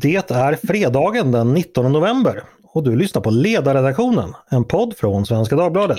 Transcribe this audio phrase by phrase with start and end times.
[0.00, 5.56] Det är fredagen den 19 november och du lyssnar på Ledarredaktionen, en podd från Svenska
[5.56, 5.98] Dagbladet.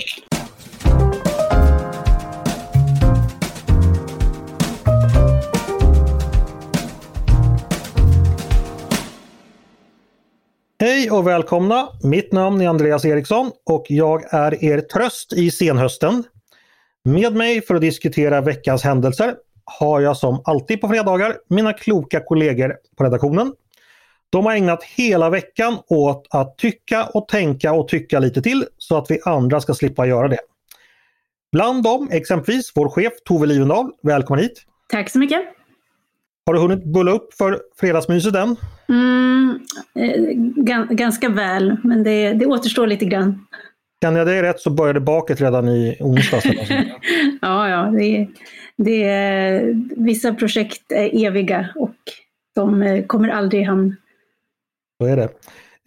[10.80, 11.88] Hej och välkomna!
[12.02, 16.24] Mitt namn är Andreas Eriksson och jag är er tröst i senhösten.
[17.04, 22.20] Med mig för att diskutera veckans händelser har jag som alltid på fredagar mina kloka
[22.20, 23.52] kollegor på redaktionen.
[24.30, 28.96] De har ägnat hela veckan åt att tycka och tänka och tycka lite till så
[28.96, 30.38] att vi andra ska slippa göra det.
[31.52, 33.92] Bland dem exempelvis vår chef Tove Livendal.
[34.02, 34.64] Välkommen hit!
[34.88, 35.40] Tack så mycket!
[36.46, 38.56] Har du hunnit bulla upp för fredagsmyset än?
[38.88, 39.60] Mm,
[39.94, 43.46] eh, ganska väl, men det, det återstår lite grann.
[44.00, 46.44] Kan jag dig rätt så började baket redan i onsdags.
[47.40, 47.90] ja, ja.
[47.98, 48.28] Det,
[48.76, 49.62] det,
[49.96, 51.94] vissa projekt är eviga och
[52.54, 53.96] de eh, kommer aldrig i hamn.
[55.00, 55.22] Så är det.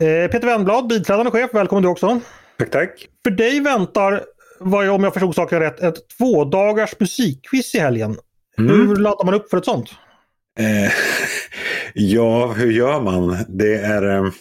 [0.05, 2.19] Eh, Peter Wennblad, biträdande chef, välkommen du också.
[2.57, 3.07] Tack, tack.
[3.23, 4.23] För dig väntar,
[4.59, 8.17] vad om jag förstod saken rätt, ett tvådagars musikquiz i helgen.
[8.57, 8.87] Mm.
[8.87, 9.89] Hur laddar man upp för ett sånt?
[10.59, 10.91] Eh,
[11.93, 13.37] ja, hur gör man?
[13.47, 14.17] Det är...
[14.17, 14.31] Eh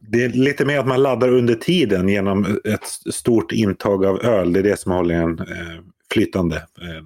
[0.00, 4.52] det är lite mer att man laddar under tiden genom ett stort intag av öl.
[4.52, 6.56] Det är det som håller en eh, flytande.
[6.56, 7.04] Eh,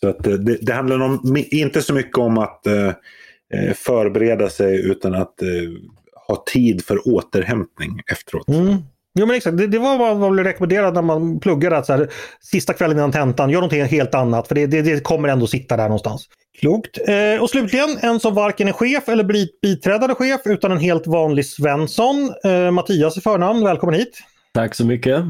[0.00, 2.92] så att eh, det, det, handlar om, inte så mycket om att eh
[3.74, 5.48] förbereda sig utan att eh,
[6.26, 8.48] ha tid för återhämtning efteråt.
[8.48, 8.76] Mm.
[9.18, 11.76] Jo men exakt, det, det var vad man blev rekommenderad när man pluggade.
[11.76, 12.08] Att så här,
[12.40, 14.48] sista kvällen innan tentan, gör någonting helt annat.
[14.48, 16.28] För det, det, det kommer ändå sitta där någonstans.
[16.60, 16.98] Klokt.
[17.08, 19.24] Eh, och slutligen en som varken är chef eller
[19.62, 22.34] biträdande chef utan en helt vanlig Svensson.
[22.44, 24.18] Eh, Mattias i förnamn, välkommen hit.
[24.54, 25.24] Tack så mycket.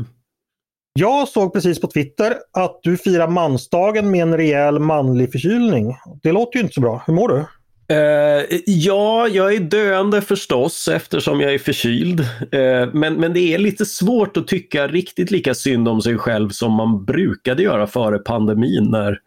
[0.92, 5.96] Jag såg precis på Twitter att du firar mansdagen med en rejäl manlig förkylning.
[6.22, 7.02] Det låter ju inte så bra.
[7.06, 7.44] Hur mår du?
[7.90, 12.20] Uh, ja, jag är döende förstås eftersom jag är förkyld.
[12.20, 16.48] Uh, men, men det är lite svårt att tycka riktigt lika synd om sig själv
[16.48, 19.18] som man brukade göra före pandemin när,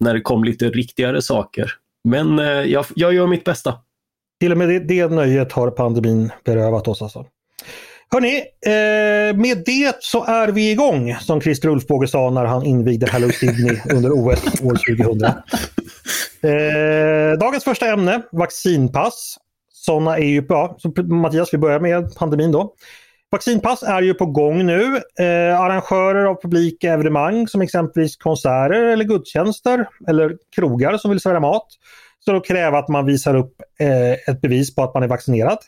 [0.00, 1.72] när det kom lite riktigare saker.
[2.08, 3.74] Men uh, jag, jag gör mitt bästa.
[4.40, 7.26] Till och med det, det nöjet har pandemin berövat oss alltså.
[8.14, 8.36] Hörni,
[8.66, 13.30] eh, med det så är vi igång som Christer Ulfbåge sa när han invigde Hello
[13.30, 15.24] Sydney under OS år 2000.
[16.42, 19.36] Eh, dagens första ämne, vaccinpass.
[19.72, 22.74] Sådana är ju, ja, så Mattias vi börjar med pandemin då.
[23.30, 24.96] Vaccinpass är ju på gång nu.
[24.96, 31.40] Eh, arrangörer av publika evenemang som exempelvis konserter eller gudstjänster eller krogar som vill servera
[31.40, 31.66] mat.
[32.24, 35.58] Så då kräva att man visar upp eh, ett bevis på att man är vaccinerad.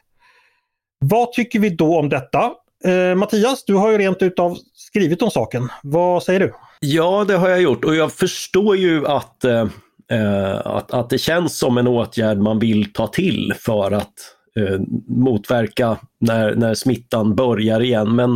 [1.10, 2.52] Vad tycker vi då om detta?
[2.84, 5.68] Eh, Mattias, du har ju rent utav skrivit om saken.
[5.82, 6.52] Vad säger du?
[6.80, 9.66] Ja, det har jag gjort och jag förstår ju att eh,
[10.10, 14.12] eh, att, att det känns som en åtgärd man vill ta till för att
[14.58, 18.16] eh, motverka när, när smittan börjar igen.
[18.16, 18.32] Men,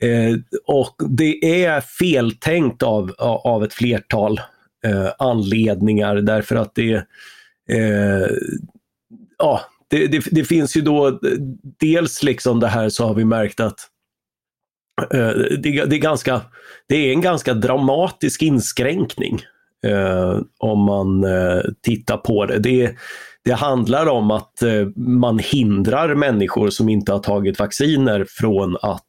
[0.00, 0.36] eh,
[0.66, 3.14] och det är feltänkt av,
[3.44, 4.40] av ett flertal
[4.84, 6.94] eh, anledningar därför att det,
[7.70, 8.26] eh,
[9.38, 9.60] ja,
[9.90, 11.20] det, det, det, finns ju då
[11.80, 13.80] dels liksom det här så har vi märkt att
[15.14, 16.40] eh, det, det, är ganska,
[16.88, 19.40] det är en ganska dramatisk inskränkning
[19.86, 22.58] eh, om man eh, tittar på det.
[22.58, 22.94] det.
[23.44, 29.02] Det handlar om att eh, man hindrar människor som inte har tagit vacciner från att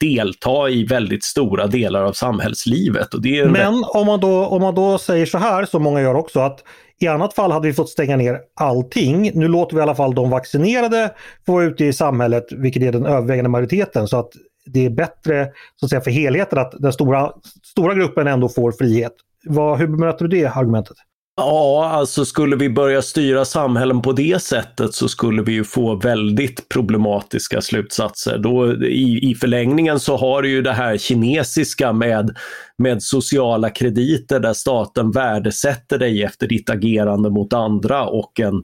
[0.00, 3.08] delta i väldigt stora delar av samhällslivet.
[3.46, 6.62] Men om man, då, om man då säger så här, som många gör också, att
[7.00, 9.30] i annat fall hade vi fått stänga ner allting.
[9.34, 11.14] Nu låter vi i alla fall de vaccinerade
[11.46, 14.08] få vara ute i samhället, vilket är den övervägande majoriteten.
[14.08, 14.32] Så att
[14.66, 17.32] det är bättre så att säga, för helheten att den stora,
[17.64, 19.12] stora gruppen ändå får frihet.
[19.44, 20.96] Vad, hur bemöter du det argumentet?
[21.38, 25.94] Ja, alltså skulle vi börja styra samhällen på det sättet så skulle vi ju få
[25.94, 28.38] väldigt problematiska slutsatser.
[28.38, 32.36] Då, i, I förlängningen så har du ju det här kinesiska med,
[32.78, 38.62] med sociala krediter där staten värdesätter dig efter ditt agerande mot andra och en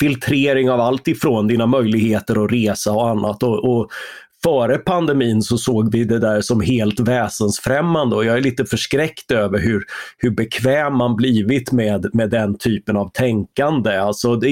[0.00, 3.42] filtrering av allt ifrån dina möjligheter att resa och annat.
[3.42, 3.90] Och, och
[4.44, 9.30] före pandemin så såg vi det där som helt väsensfrämmande och jag är lite förskräckt
[9.30, 9.84] över hur,
[10.18, 13.96] hur bekväm man blivit med, med den typen av tänkande.
[13.96, 14.48] Alltså, det,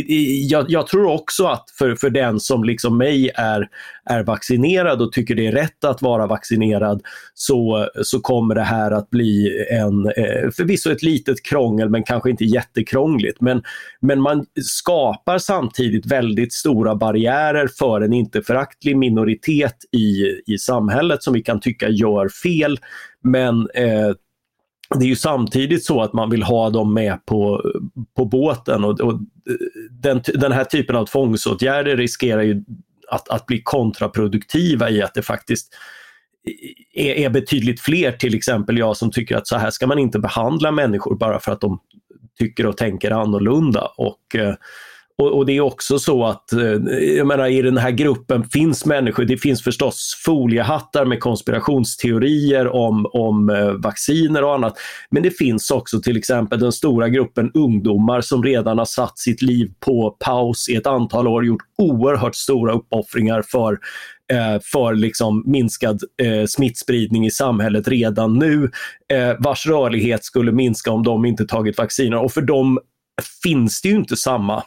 [0.51, 3.69] jag, jag, tror också att för, för den som liksom mig är,
[4.05, 7.03] är vaccinerad och tycker det är rätt att vara vaccinerad
[7.35, 12.31] så, så kommer det här att bli en, eh, förvisso ett litet krångel men kanske
[12.31, 13.41] inte jättekrångligt.
[13.41, 13.63] Men,
[14.01, 21.23] men man skapar samtidigt väldigt stora barriärer för en inte föraktlig minoritet i, i samhället
[21.23, 22.79] som vi kan tycka gör fel.
[23.23, 24.11] Men eh,
[24.99, 27.63] det är ju samtidigt så att man vill ha dem med på,
[28.17, 29.21] på båten och, och
[29.91, 32.65] den, den här typen av tvångsåtgärder riskerar ju
[33.09, 35.75] att, att bli kontraproduktiva i att det faktiskt
[36.95, 40.19] är, är betydligt fler, till exempel jag som tycker att så här ska man inte
[40.19, 41.81] behandla människor bara för att de
[42.39, 43.89] tycker och tänker annorlunda.
[43.97, 44.55] Och, eh,
[45.19, 46.61] och, och, det är också så att, eh,
[47.17, 53.07] jag menar i den här gruppen finns människor, det finns förstås foliehattar med konspirationsteorier om,
[53.13, 54.75] om eh, vacciner och annat.
[55.11, 59.43] Men det finns också till exempel den stora gruppen ungdomar som redan har satt sitt
[59.43, 63.79] liv på paus i ett antal år, gjort oerhört stora uppoffringar för
[64.33, 68.71] eh, för liksom minskad eh, smittspridning i samhället redan nu,
[69.13, 72.17] eh, vars rörlighet skulle minska om de inte tagit vacciner.
[72.17, 72.79] Och för dem
[73.43, 74.65] finns det ju inte samma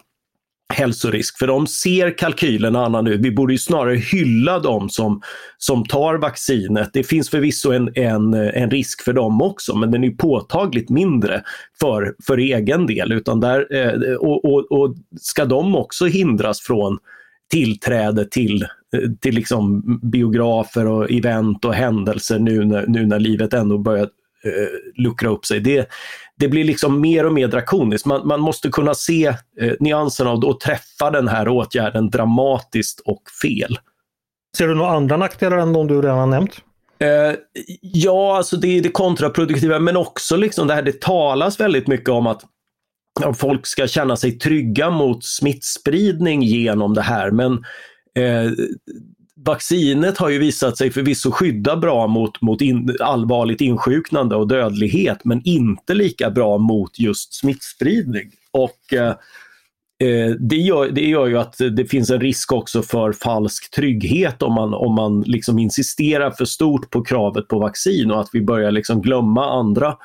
[0.73, 1.37] hälsorisk.
[1.37, 3.17] För de ser kalkylerna Anna nu.
[3.17, 5.21] Vi borde ju snarare hylla dem som,
[5.57, 6.89] som tar vaccinet.
[6.93, 11.43] Det finns förvisso en, en, en risk för dem också men den är påtagligt mindre
[11.79, 13.11] för, för egen del.
[13.11, 16.97] Utan där, eh, och, och, och ska de också hindras från
[17.51, 23.53] tillträde till, eh, till liksom biografer och event och händelser nu när, nu när livet
[23.53, 24.09] ändå börjar
[24.43, 25.59] eh, luckra upp sig.
[25.59, 25.89] Det,
[26.39, 28.05] det blir liksom mer och mer drakoniskt.
[28.05, 29.25] Man, man måste kunna se
[29.61, 33.79] eh, nyanserna och, och träffa den här åtgärden dramatiskt och fel.
[34.57, 36.61] Ser du några andra nackdelar än de du redan nämnt?
[36.99, 37.35] Eh,
[37.81, 42.09] ja, alltså det är det kontraproduktiva men också liksom det här det talas väldigt mycket
[42.09, 42.41] om att
[43.25, 47.31] om folk ska känna sig trygga mot smittspridning genom det här.
[47.31, 47.53] Men
[48.15, 48.51] eh,
[49.45, 55.17] vaccinet har ju visat sig förvisso skydda bra mot, mot in, allvarligt insjuknande och dödlighet
[55.23, 58.31] men inte lika bra mot just smittspridning.
[58.51, 59.15] Och eh,
[60.03, 64.41] eh, det, gör, det gör ju att det finns en risk också för falsk trygghet
[64.41, 68.41] om man, om man liksom insisterar för stort på kravet på vaccin och att vi
[68.41, 69.97] börjar liksom glömma andra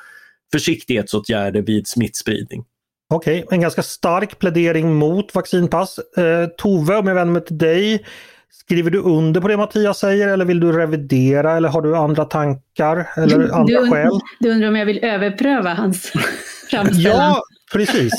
[0.51, 2.65] försiktighetsåtgärder vid smittspridning.
[3.13, 5.99] Okej, okay, en ganska stark plädering mot vaccinpass.
[6.17, 8.05] Eh, Tove, om jag vänder mig till dig.
[8.53, 12.25] Skriver du under på det Mattias säger eller vill du revidera eller har du andra
[12.25, 14.19] tankar eller andra du, skäl?
[14.39, 16.11] Du undrar om jag vill överpröva hans
[16.71, 17.17] framställan?
[17.17, 18.13] Ja, precis.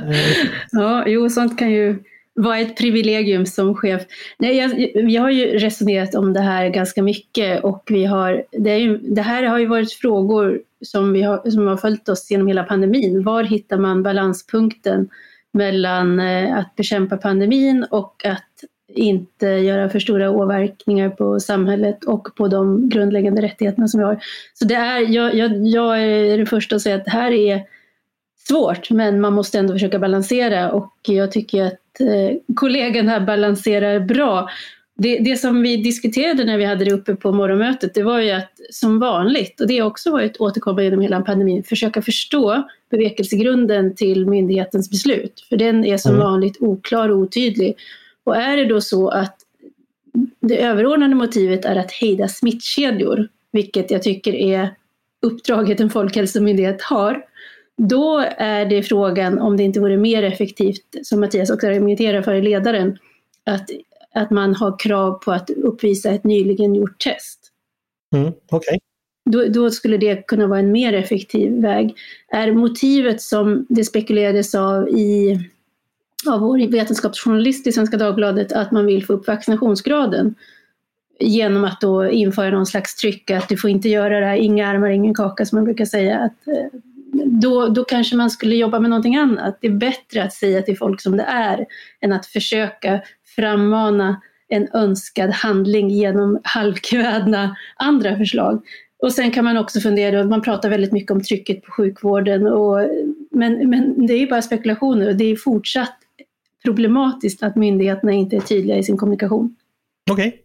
[0.70, 1.98] ja, jo, sånt kan ju
[2.34, 4.02] vara ett privilegium som chef.
[4.38, 4.68] Nej, jag,
[5.04, 9.22] vi har ju resonerat om det här ganska mycket och vi har, det, ju, det
[9.22, 13.22] här har ju varit frågor som, vi har, som har följt oss genom hela pandemin.
[13.22, 15.08] Var hittar man balanspunkten
[15.52, 18.49] mellan eh, att bekämpa pandemin och att
[18.94, 24.22] inte göra för stora åverkningar på samhället och på de grundläggande rättigheterna som vi har.
[24.54, 27.62] Så det är, jag, jag, jag är den första att säga att det här är
[28.48, 34.00] svårt, men man måste ändå försöka balansera och jag tycker att eh, kollegan här balanserar
[34.00, 34.48] bra.
[34.96, 38.30] Det, det, som vi diskuterade när vi hade det uppe på morgonmötet, det var ju
[38.30, 43.94] att som vanligt, och det har också varit återkommande genom hela pandemin, försöka förstå bevekelsegrunden
[43.94, 45.46] till myndighetens beslut.
[45.48, 46.26] För den är som mm.
[46.26, 47.76] vanligt oklar och otydlig.
[48.24, 49.36] Och är det då så att
[50.40, 54.74] det överordnade motivet är att hejda smittkedjor, vilket jag tycker är
[55.22, 57.24] uppdraget en folkhälsomyndighet har,
[57.76, 62.34] då är det frågan om det inte vore mer effektivt, som Mattias också argumenterar för
[62.34, 62.98] i ledaren,
[63.44, 63.70] att,
[64.14, 67.40] att man har krav på att uppvisa ett nyligen gjort test.
[68.16, 68.78] Mm, okay.
[69.30, 71.94] Då, då, skulle det kunna vara en mer effektiv väg.
[72.28, 75.38] Är motivet som det spekulerades av i
[76.26, 80.34] av vår vetenskapsjournalist i Svenska Dagbladet att man vill få upp vaccinationsgraden
[81.20, 84.68] genom att då införa någon slags tryck att du får inte göra det här, inga
[84.68, 86.18] armar, ingen kaka som man brukar säga.
[86.18, 86.80] Att, eh,
[87.24, 89.58] då, då kanske man skulle jobba med någonting annat.
[89.60, 91.66] Det är bättre att säga till folk som det är
[92.00, 93.00] än att försöka
[93.36, 98.62] frammana en önskad handling genom halvkvädna andra förslag.
[99.02, 102.88] Och sen kan man också fundera, man pratar väldigt mycket om trycket på sjukvården, och,
[103.30, 105.96] men, men det är ju bara spekulationer och det är fortsatt
[106.64, 109.56] problematiskt att myndigheterna inte är tydliga i sin kommunikation.
[110.10, 110.28] Okej.
[110.28, 110.38] Okay.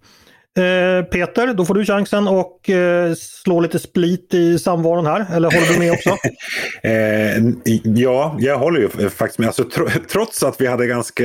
[0.58, 5.36] Eh, Peter, då får du chansen och eh, slå lite split i samvaron här.
[5.36, 6.10] Eller håller du med också?
[6.84, 7.38] eh,
[7.84, 9.48] ja, jag håller ju faktiskt med.
[9.48, 11.24] Alltså, tr trots att vi hade ganska...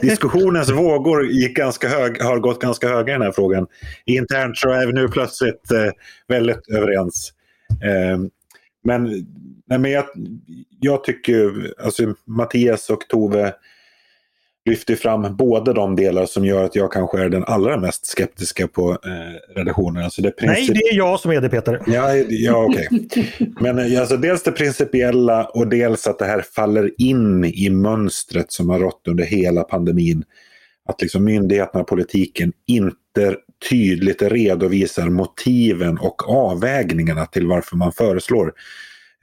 [0.00, 3.66] Diskussionens vågor gick ganska hög, har gått ganska höga i den här frågan.
[4.06, 5.68] Internt så är vi nu plötsligt
[6.28, 7.32] väldigt överens.
[8.84, 9.04] Men,
[9.66, 10.04] nej, men jag,
[10.80, 13.52] jag tycker, alltså Mattias och Tove
[14.64, 18.68] lyfter fram båda de delar som gör att jag kanske är den allra mest skeptiska
[18.68, 20.04] på eh, redaktionen.
[20.04, 21.82] Alltså det Nej, det är jag som är det Peter.
[21.86, 22.88] Ja, ja okej.
[22.90, 23.24] Okay.
[23.60, 28.52] Men eh, alltså, dels det principiella och dels att det här faller in i mönstret
[28.52, 30.24] som har rått under hela pandemin.
[30.88, 33.36] Att liksom myndigheterna och politiken inte
[33.70, 38.52] tydligt redovisar motiven och avvägningarna till varför man föreslår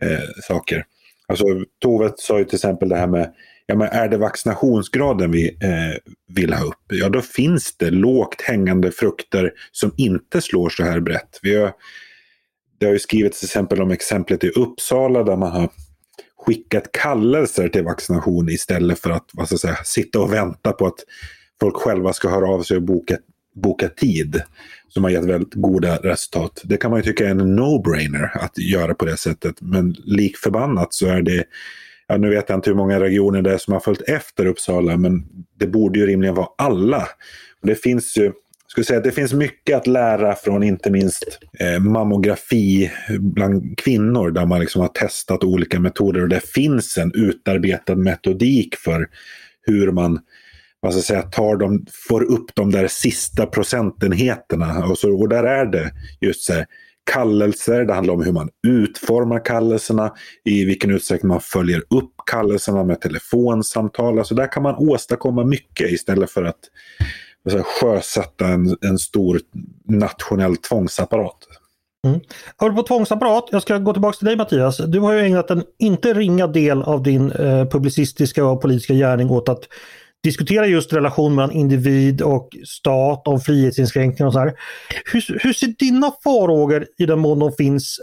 [0.02, 0.86] eh, saker.
[1.28, 1.46] Alltså
[1.82, 3.34] Tove sa ju till exempel det här med
[3.70, 6.84] ja, men är det vaccinationsgraden vi eh, vill ha upp?
[6.88, 11.40] Ja, då finns det lågt hängande frukter som inte slår så här brett.
[11.42, 11.72] Vi har,
[12.80, 15.70] det har ju skrivits till exempel om exemplet i Uppsala där man har
[16.46, 20.88] skickat kallelser till vaccination istället för att vad ska jag säga, sitta och vänta på
[20.88, 21.00] att
[21.60, 23.18] folk själva ska höra av sig och boka,
[23.56, 24.42] boka tid.
[24.88, 26.62] Som har gett väldigt goda resultat.
[26.64, 29.56] Det kan man ju tycka är en no-brainer att göra på det sättet.
[29.62, 31.46] Men lik förbannat så är det
[32.10, 34.98] ja, nu vet jag inte hur många regioner det är som har följt efter Uppsala,
[34.98, 35.26] men
[35.60, 37.08] det borde ju rimligen vara alla.
[37.62, 38.32] Och det finns ju
[38.68, 44.32] skulle säga att det finns mycket att lära från inte minst eh, mammografi bland kvinnor
[44.32, 49.08] där man liksom har testat olika metoder och det finns en utarbetad metodik för
[49.62, 50.20] hur man
[50.82, 54.86] vad ska jag säga, tar de, får upp de där sista procentenheterna.
[54.86, 56.66] Och, så, och där är det just så här,
[57.14, 60.14] kallelser, det handlar om hur man utformar kallelserna,
[60.46, 64.20] i vilken utsträckning man följer upp kallelserna med telefonsamtal.
[64.20, 66.60] Alltså där kan man åstadkomma mycket istället för att
[67.46, 69.42] alltså, sjösätta en, en stor
[69.88, 71.38] nationell tvångsapparat.
[72.08, 72.20] Mm.
[72.56, 74.78] Apropå tvångsapparat, jag ska gå tillbaka till dig Mattias.
[74.78, 79.30] Du har ju ägnat en inte ringa del av din eh, publicistiska och politiska gärning
[79.30, 79.68] åt att
[80.24, 84.54] diskutera just relationen mellan individ och stat, om frihetsinskränkningar och så här.
[85.06, 88.00] Hur, hur ser dina farhågor, i den mån de finns,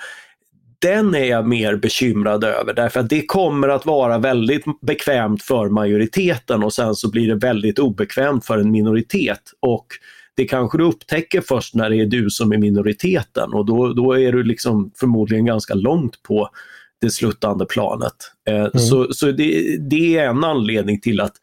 [0.79, 5.69] den är jag mer bekymrad över därför att det kommer att vara väldigt bekvämt för
[5.69, 9.41] majoriteten och sen så blir det väldigt obekvämt för en minoritet.
[9.59, 9.87] Och
[10.35, 14.19] det kanske du upptäcker först när det är du som är minoriteten och då, då
[14.19, 16.49] är du liksom förmodligen ganska långt på
[17.01, 18.13] det sluttande planet.
[18.49, 18.79] Eh, mm.
[18.79, 21.33] Så, så det, det, är en anledning till att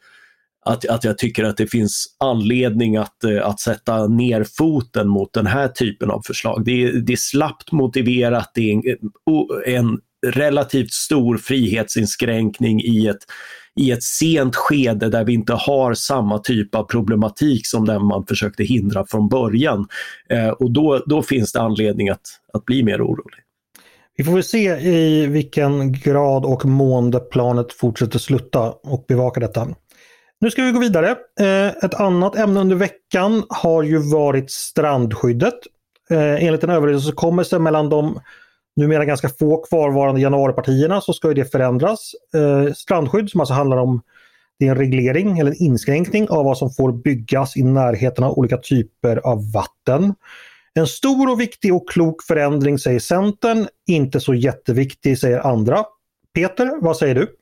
[0.65, 5.33] att, att jag tycker att det finns anledning att, eh, att sätta ner foten mot
[5.33, 6.65] den här typen av förslag.
[6.65, 9.11] Det är, det är slappt motiverat, det är en,
[9.65, 13.21] en relativt stor frihetsinskränkning i ett,
[13.79, 18.25] i ett sent skede där vi inte har samma typ av problematik som den man
[18.25, 19.87] försökte hindra från början.
[20.29, 23.39] Eh, och då, då finns det anledning att, att bli mer orolig.
[24.17, 29.67] Vi får väl se i vilken grad och mån planet fortsätter slutta och bevaka detta.
[30.45, 31.15] Nu ska vi gå vidare.
[31.39, 35.53] Eh, ett annat ämne under veckan har ju varit strandskyddet.
[36.09, 38.19] Eh, enligt en överenskommelse mellan de
[38.75, 42.11] numera ganska få kvarvarande januaripartierna så ska det förändras.
[42.35, 44.01] Eh, strandskydd som alltså handlar om
[44.59, 48.37] det är en reglering eller en inskränkning av vad som får byggas i närheten av
[48.37, 50.13] olika typer av vatten.
[50.73, 55.83] En stor och viktig och klok förändring säger Centern, inte så jätteviktig säger andra.
[56.33, 57.35] Peter, vad säger du?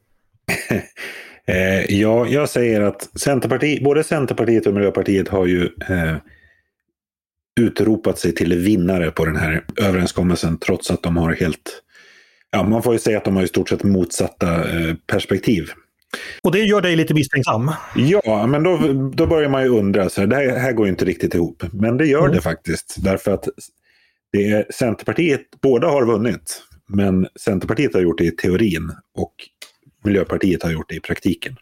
[1.47, 6.15] Eh, ja, jag säger att Centerpartiet, både Centerpartiet och Miljöpartiet har ju eh,
[7.59, 11.81] utropat sig till vinnare på den här överenskommelsen trots att de har helt...
[12.51, 15.69] Ja, man får ju säga att de har i stort sett motsatta eh, perspektiv.
[16.43, 17.71] Och det gör dig lite misstänksam?
[17.95, 18.77] Ja, men då,
[19.13, 20.09] då börjar man ju undra.
[20.09, 21.63] Så det här, här går ju inte riktigt ihop.
[21.71, 22.31] Men det gör mm.
[22.31, 22.95] det faktiskt.
[23.03, 23.47] Därför att
[24.31, 26.61] det är Centerpartiet, båda har vunnit.
[26.87, 29.33] Men Centerpartiet har gjort det i teorin och
[30.03, 31.55] Miljöpartiet har gjort det i praktiken.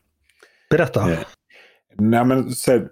[0.69, 1.11] Berätta.
[1.11, 1.19] Eh,
[1.97, 2.89] nej men, så här,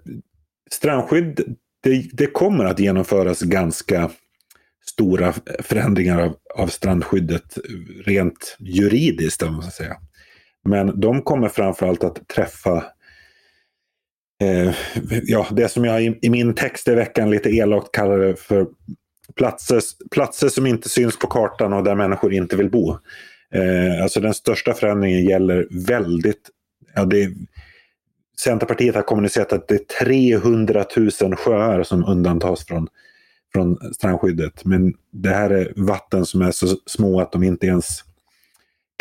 [0.72, 4.10] strandskydd, det, det, kommer att genomföras ganska
[4.86, 7.58] stora förändringar av, av strandskyddet
[8.06, 9.98] rent juridiskt, man ska säga.
[10.64, 12.86] Men de kommer framförallt att träffa
[14.44, 14.76] eh,
[15.24, 18.68] ja, det som jag i, i, min text i veckan lite elakt kallade för
[19.36, 22.98] platser, platser som inte syns på kartan och där människor inte vill bo.
[23.54, 26.50] Eh, alltså den största förändringen gäller väldigt,
[26.96, 27.30] ja, det,
[28.40, 30.86] Centerpartiet har kommunicerat att det är 300
[31.22, 32.88] 000 sjöar som undantas från,
[33.54, 34.66] från strandskyddet.
[34.66, 38.04] Men det här är vatten som är så små att de inte ens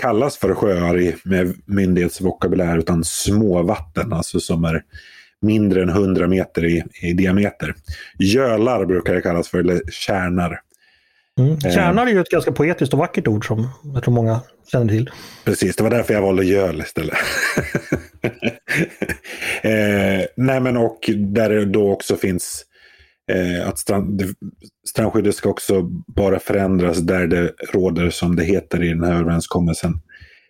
[0.03, 4.83] kallas för sjöar i, med myndighetsvokabulär utan småvatten, alltså som är
[5.41, 7.75] mindre än 100 meter i, i diameter.
[8.19, 10.61] Gölar brukar det kallas för, eller kärnar.
[11.39, 11.61] Mm.
[11.61, 14.41] Kärnar är ju ett ganska poetiskt och vackert ord som jag tror många
[14.73, 15.11] känner till.
[15.45, 17.19] Precis, det var därför jag valde göl istället.
[19.63, 22.65] eh, nej men och där det då också finns
[23.33, 24.23] eh, att strand,
[24.89, 29.93] strandskyddet ska också bara förändras där det råder, som det heter i den här överenskommelsen,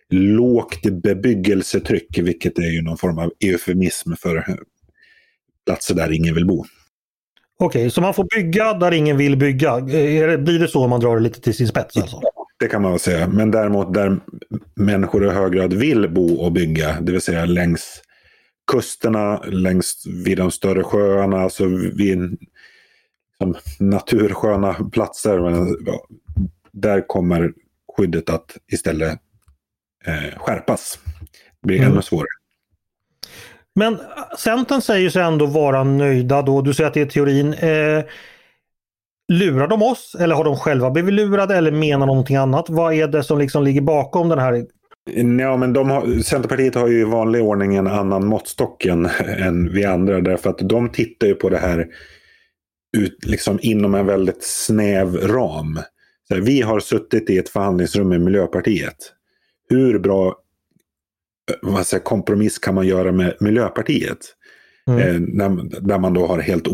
[0.09, 4.57] lågt bebyggelsetryck, vilket är ju någon form av eufemism för
[5.65, 6.65] platser där ingen vill bo.
[7.61, 9.77] Okej, okay, så man får bygga där ingen vill bygga.
[9.77, 11.97] Eh, blir det så om man drar det lite till sin spets?
[11.97, 12.21] Alltså?
[12.59, 13.27] Det kan man väl säga.
[13.27, 14.19] Men däremot där
[14.75, 18.01] människor i hög grad vill bo och bygga, det vill säga längs
[18.71, 22.37] kusterna, längs vid de större sjöarna, alltså vid
[23.79, 25.39] natursköna platser.
[26.71, 27.53] Där kommer
[27.97, 29.19] skyddet att istället
[30.05, 30.99] eh, skärpas.
[31.61, 31.91] Det blir mm.
[31.91, 32.38] ännu svårare.
[33.75, 33.99] Men äh,
[34.37, 36.61] Centern säger sig ändå vara nöjda då.
[36.61, 37.53] Du säger att det är teorin.
[37.53, 38.03] Eh,
[39.31, 42.69] lurar de oss eller har de själva blivit lurade eller menar någonting annat?
[42.69, 44.65] Vad är det som liksom ligger bakom den här
[45.39, 49.05] Ja, men de har, Centerpartiet har ju i vanlig ordning en annan måttstock än,
[49.39, 50.21] än vi andra.
[50.21, 51.87] Därför att de tittar ju på det här
[52.97, 55.79] ut, liksom inom en väldigt snäv ram.
[56.27, 58.97] Så här, vi har suttit i ett förhandlingsrum med Miljöpartiet.
[59.69, 60.35] Hur bra
[61.61, 64.17] vad säger, kompromiss kan man göra med Miljöpartiet?
[64.87, 64.99] Mm.
[64.99, 66.67] Eh, när, där man då har helt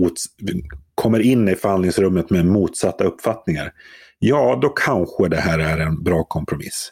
[0.96, 3.72] kommer in i förhandlingsrummet med motsatta uppfattningar.
[4.20, 6.92] Ja, då kanske det här är en bra kompromiss.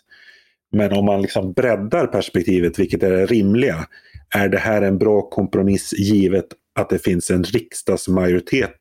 [0.72, 3.88] Men om man liksom breddar perspektivet, vilket är det rimliga,
[4.36, 8.76] är det här en bra kompromiss givet att det finns en riksdagsmajoritet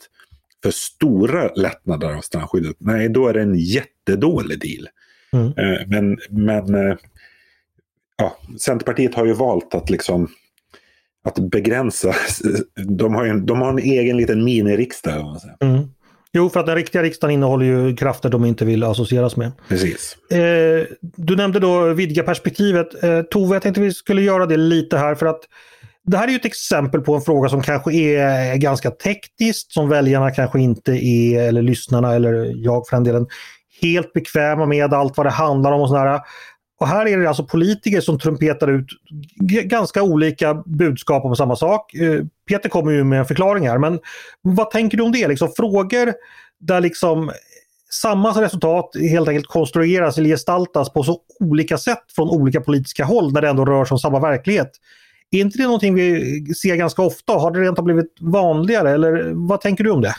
[0.62, 2.76] för stora lättnader av strandskyddet?
[2.78, 4.88] Nej, då är det en jättedålig deal.
[5.32, 5.46] Mm.
[5.46, 6.96] Eh, men, men eh,
[8.16, 10.28] ja, Centerpartiet har ju valt att liksom
[11.24, 12.14] att begränsa.
[12.88, 15.40] De har, en, de har en egen liten miniriksdag.
[15.60, 15.88] Mm.
[16.32, 19.52] Jo, för att den riktiga riksdagen innehåller ju krafter de inte vill associeras med.
[19.68, 20.16] Precis.
[20.30, 23.04] Eh, du nämnde då vidga perspektivet.
[23.04, 25.40] Eh, Tove, jag tänkte vi skulle göra det lite här för att
[26.04, 29.88] det här är ju ett exempel på en fråga som kanske är ganska tekniskt, som
[29.88, 33.26] väljarna kanske inte är, eller lyssnarna eller jag för den delen,
[33.82, 36.20] helt bekväma med allt vad det handlar om och sådär.
[36.82, 38.86] Och här är det alltså politiker som trumpetar ut
[39.64, 41.94] ganska olika budskap om samma sak.
[41.94, 43.98] Eh, Peter kommer ju med en förklaring här, men
[44.42, 45.28] vad tänker du om det?
[45.28, 46.12] Liksom frågor
[46.60, 47.30] där liksom
[47.90, 53.32] samma resultat helt enkelt konstrueras eller gestaltas på så olika sätt från olika politiska håll
[53.32, 54.70] när det ändå rör sig om samma verklighet.
[55.30, 57.32] Är inte det någonting vi ser ganska ofta?
[57.32, 60.14] Har det rent av blivit vanligare eller vad tänker du om det?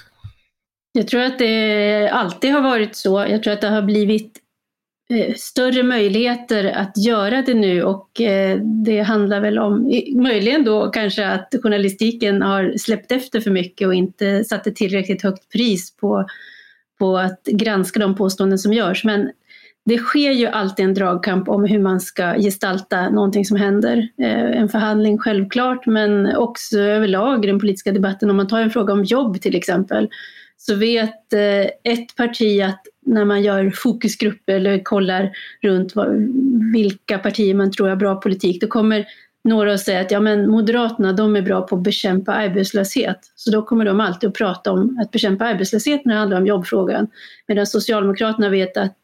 [0.91, 3.25] Jag tror att det alltid har varit så.
[3.29, 4.42] Jag tror att det har blivit
[5.09, 10.89] Eh, större möjligheter att göra det nu och eh, det handlar väl om, möjligen då
[10.89, 15.97] kanske att journalistiken har släppt efter för mycket och inte satt ett tillräckligt högt pris
[15.97, 16.25] på,
[16.99, 19.03] på att granska de påståenden som görs.
[19.03, 19.31] Men
[19.85, 23.97] det sker ju alltid en dragkamp om hur man ska gestalta någonting som händer.
[24.21, 28.29] Eh, en förhandling självklart, men också överlag i den politiska debatten.
[28.29, 30.09] Om man tar en fråga om jobb till exempel,
[30.57, 31.33] så vet
[31.83, 36.07] ett parti att när man gör fokusgrupper eller kollar runt vad,
[36.73, 39.05] vilka partier man tror har bra politik, då kommer
[39.43, 43.19] några att säga att ja, men Moderaterna de är bra på att bekämpa arbetslöshet.
[43.35, 46.47] Så då kommer de alltid att prata om att bekämpa arbetslöshet när det handlar om
[46.47, 47.07] jobbfrågan.
[47.47, 48.97] Medan Socialdemokraterna vet att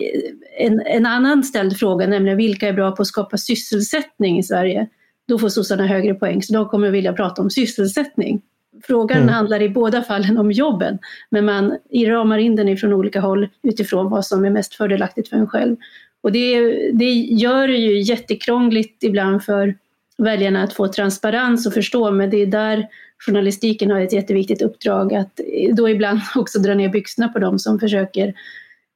[0.00, 4.42] eh, en, en annan ställd fråga, nämligen vilka är bra på att skapa sysselsättning i
[4.42, 4.86] Sverige,
[5.28, 6.42] då får sossarna högre poäng.
[6.42, 8.42] Så de kommer att vilja prata om sysselsättning.
[8.82, 9.34] Frågan mm.
[9.34, 10.98] handlar i båda fallen om jobben,
[11.30, 15.36] men man ramar in den ifrån olika håll utifrån vad som är mest fördelaktigt för
[15.36, 15.76] en själv.
[16.20, 16.60] Och det,
[16.92, 19.74] det gör det ju jättekrångligt ibland för
[20.18, 22.86] väljarna att få transparens och förstå, men det är där
[23.18, 25.40] journalistiken har ett jätteviktigt uppdrag att
[25.72, 28.34] då ibland också dra ner byxorna på dem som försöker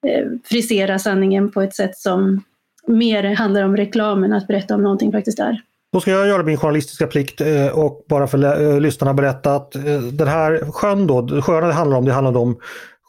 [0.06, 2.42] eh, frisera sanningen på ett sätt som
[2.86, 5.62] mer handlar om reklamen, att berätta om någonting faktiskt är.
[5.92, 9.76] Då ska jag göra min journalistiska plikt eh, och bara för eh, lyssnarna berätta att
[9.76, 12.59] eh, den här sjön då, sjöarna det handlar om, det handlar om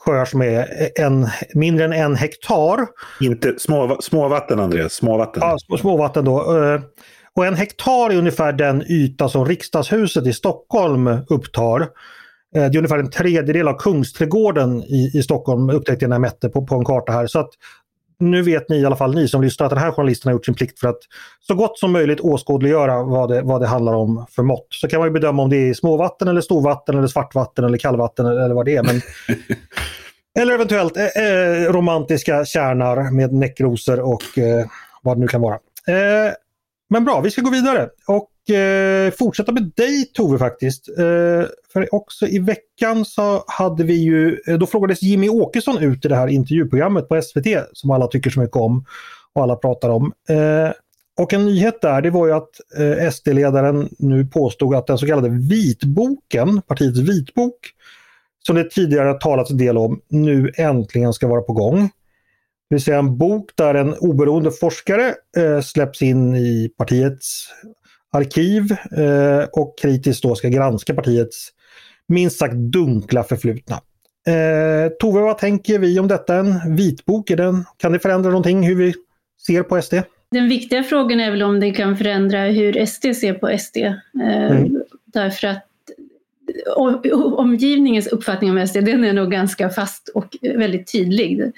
[0.06, 2.88] sjöar som är en, mindre än en hektar.
[3.22, 5.44] Inte små, småvatten Andreas, småvatten.
[5.46, 6.46] Ja, småvatten då.
[7.36, 11.88] Och en hektar är ungefär den yta som riksdagshuset i Stockholm upptar.
[12.54, 16.50] Det är ungefär en tredjedel av Kungsträdgården i, i Stockholm upptäckte jag när jag mätte
[16.50, 17.28] på, på en karta här.
[17.28, 17.50] Så att
[18.22, 20.46] nu vet ni i alla fall, ni som lyssnar, att den här journalisten har gjort
[20.46, 21.00] sin plikt för att
[21.40, 24.68] så gott som möjligt åskådliggöra vad det, vad det handlar om för mått.
[24.70, 28.26] Så kan man ju bedöma om det är småvatten eller storvatten eller svartvatten eller kallvatten
[28.26, 28.84] eller vad det är.
[28.84, 29.02] Men...
[30.40, 34.66] eller eventuellt eh, eh, romantiska kärnar med näckrosor och eh,
[35.02, 35.56] vad det nu kan vara.
[35.88, 36.34] Eh,
[36.90, 40.90] men bra, vi ska gå vidare och eh, fortsätta med dig Tove faktiskt.
[40.90, 46.06] Eh, för också i veckan så hade vi ju, eh, då frågades Jimmy Åkesson ut
[46.06, 48.86] i det här intervjuprogrammet på SVT som alla tycker så mycket om
[49.34, 50.14] och alla pratar om.
[50.30, 50.72] Eh,
[51.20, 55.08] och en nyhet där det var ju att eh, SD-ledaren nu påstod att den så
[55.08, 57.56] kallade vitboken, partiets vitbok,
[58.48, 61.82] som det tidigare talats en del om, nu äntligen ska vara på gång.
[62.70, 67.48] Det vill säga en bok där en oberoende forskare eh, släpps in i partiets
[68.12, 71.50] arkiv eh, och kritiskt då ska granska partiets
[72.08, 73.76] minst sagt dunkla förflutna.
[74.28, 76.36] Eh, Tove, vad tänker vi om detta?
[76.36, 78.94] En vitbok, är den, kan det förändra någonting hur vi
[79.48, 79.94] ser på SD?
[80.32, 83.78] Den viktiga frågan är väl om det kan förändra hur SD ser på SD.
[83.78, 84.84] Eh, mm.
[85.06, 85.68] Därför att
[87.38, 91.52] omgivningens uppfattning om SD den är nog ganska fast och väldigt tydlig.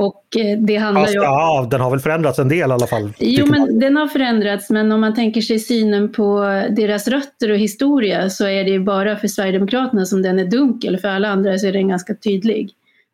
[0.00, 1.24] Och eh, det handlar Fast, ju om...
[1.24, 3.12] Ja, den har väl förändrats en del i alla fall.
[3.18, 3.78] Jo, men man.
[3.78, 8.46] den har förändrats, men om man tänker sig synen på deras rötter och historia så
[8.46, 11.72] är det ju bara för Sverigedemokraterna som den är dunkel, för alla andra så är
[11.72, 12.70] den ganska tydlig.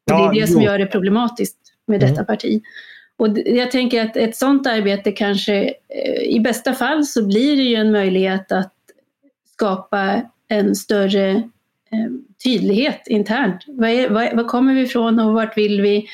[0.07, 0.47] Och ja, det är det jo.
[0.47, 2.11] som gör det problematiskt med mm.
[2.11, 2.63] detta parti.
[3.17, 7.63] Och jag tänker att ett sådant arbete kanske, eh, i bästa fall så blir det
[7.63, 8.73] ju en möjlighet att
[9.53, 12.11] skapa en större eh,
[12.45, 13.65] tydlighet internt.
[13.67, 16.07] Var, är, var, var kommer vi ifrån och vart vill vi?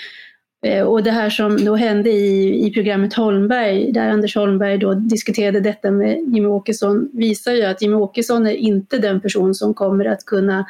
[0.62, 4.94] Eh, och det här som då hände i, i programmet Holmberg, där Anders Holmberg då
[4.94, 9.74] diskuterade detta med Jimmy Åkesson, visar ju att Jimmy Åkesson är inte den person som
[9.74, 10.66] kommer att kunna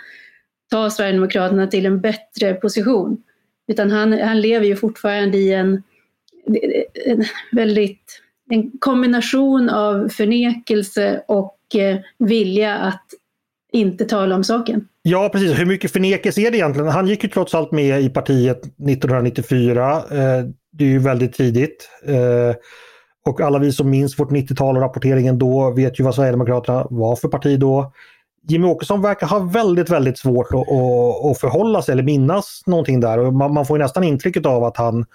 [0.71, 3.23] ta Sverigedemokraterna till en bättre position.
[3.69, 5.83] Utan han, han lever ju fortfarande i en,
[7.07, 13.05] en väldigt en kombination av förnekelse och eh, vilja att
[13.73, 14.89] inte tala om saken.
[15.03, 15.59] Ja, precis.
[15.59, 16.89] Hur mycket förnekelse är det egentligen?
[16.89, 19.97] Han gick ju trots allt med i partiet 1994.
[19.97, 21.89] Eh, det är ju väldigt tidigt.
[22.07, 22.57] Eh,
[23.27, 27.17] och alla vi som minns vårt 90-tal och rapporteringen då vet ju vad Sverigedemokraterna var
[27.17, 27.93] för parti då.
[28.49, 33.01] Jimmy Åkesson verkar ha väldigt, väldigt svårt att, att, att förhålla sig eller minnas någonting
[33.01, 33.19] där.
[33.19, 35.07] Och man, man får nästan intrycket av att han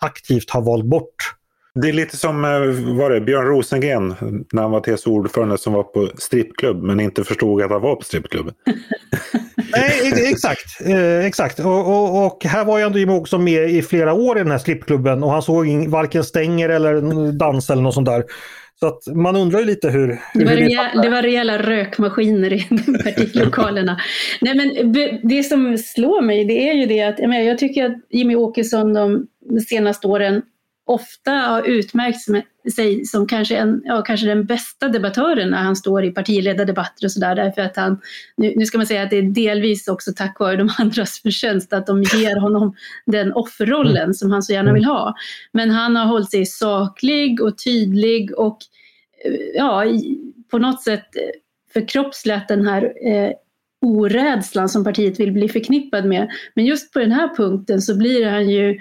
[0.00, 1.34] aktivt har valt bort
[1.74, 2.50] det är lite som eh,
[2.96, 4.14] var det, Björn Rosengren
[4.52, 7.96] när han var TCO ordförande som var på strippklubb men inte förstod att han var
[7.96, 8.50] på strippklubb.
[9.72, 10.80] Nej, exakt.
[10.86, 11.58] Eh, exakt.
[11.58, 14.58] Och, och, och, här var ju ändå Åkesson med i flera år i den här
[14.58, 18.24] strippklubben och han såg in, varken stänger eller dans eller något sånt där.
[18.80, 20.06] Så att man undrar ju lite hur...
[20.34, 22.60] Det var, hur rejäl, det var rejäla rökmaskiner i
[23.04, 24.00] partilokalerna.
[24.40, 28.34] Nej, men det som slår mig det är ju det att jag tycker att Jimmy
[28.34, 29.26] Åkesson de
[29.68, 30.42] senaste åren
[30.86, 32.18] ofta har utmärkt
[32.74, 37.12] sig som kanske, en, ja, kanske den bästa debattören när han står i partiledardebatter och
[37.12, 37.34] sådär.
[37.34, 38.00] Därför att han,
[38.36, 41.72] nu, nu, ska man säga att det är delvis också tack vare de andras förtjänst
[41.72, 42.74] att de ger honom
[43.06, 45.14] den offerrollen som han så gärna vill ha.
[45.52, 48.58] Men han har hållit sig saklig och tydlig och
[49.24, 49.84] eh, ja,
[50.50, 51.22] på något sätt eh,
[51.72, 53.32] förkroppsligat den här eh,
[53.82, 56.30] orädslan som partiet vill bli förknippad med.
[56.54, 58.80] Men just på den här punkten så blir han ju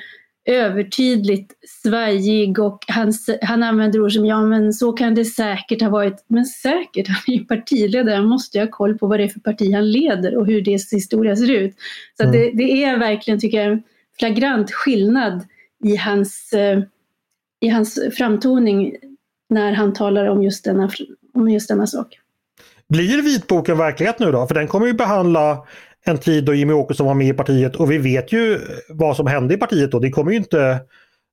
[0.50, 5.90] övertydligt svajig och han, han använder ord som ja men så kan det säkert ha
[5.90, 6.26] varit.
[6.28, 9.28] Men säkert, han är ju partiledare, han måste ju ha koll på vad det är
[9.28, 11.76] för parti han leder och hur dess historia ser ut.
[12.18, 12.34] Så mm.
[12.34, 13.84] det, det, är verkligen, tycker jag, en
[14.20, 15.46] flagrant skillnad
[15.84, 16.80] i hans, eh,
[17.62, 18.96] i hans framtoning
[19.50, 20.90] när han talar om just denna,
[21.34, 22.20] om just denna sak.
[22.90, 24.48] Blir vitboken verklighet nu då?
[24.48, 25.64] För den kommer ju behandla
[26.06, 28.60] en tid då Jimmy Åkesson var med i partiet och vi vet ju
[28.90, 30.00] vad som hände i partiet då.
[30.00, 30.80] Det kommer ju inte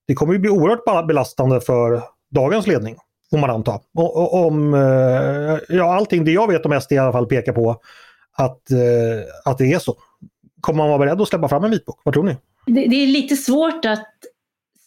[0.07, 2.96] det kommer ju bli oerhört belastande för dagens ledning,
[3.31, 3.81] får man anta.
[3.94, 7.52] Och, och, om, eh, ja, allting det jag vet om SD i alla fall pekar
[7.52, 7.70] på
[8.37, 9.94] att, eh, att det är så.
[10.61, 12.00] Kommer man vara beredd att släppa fram en vitbok?
[12.05, 12.37] Vad tror ni?
[12.66, 14.09] Det, det är lite svårt att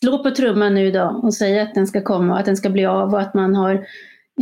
[0.04, 2.86] slå på trumman nu då och säga att den ska komma, att den ska bli
[2.86, 3.86] av och att man har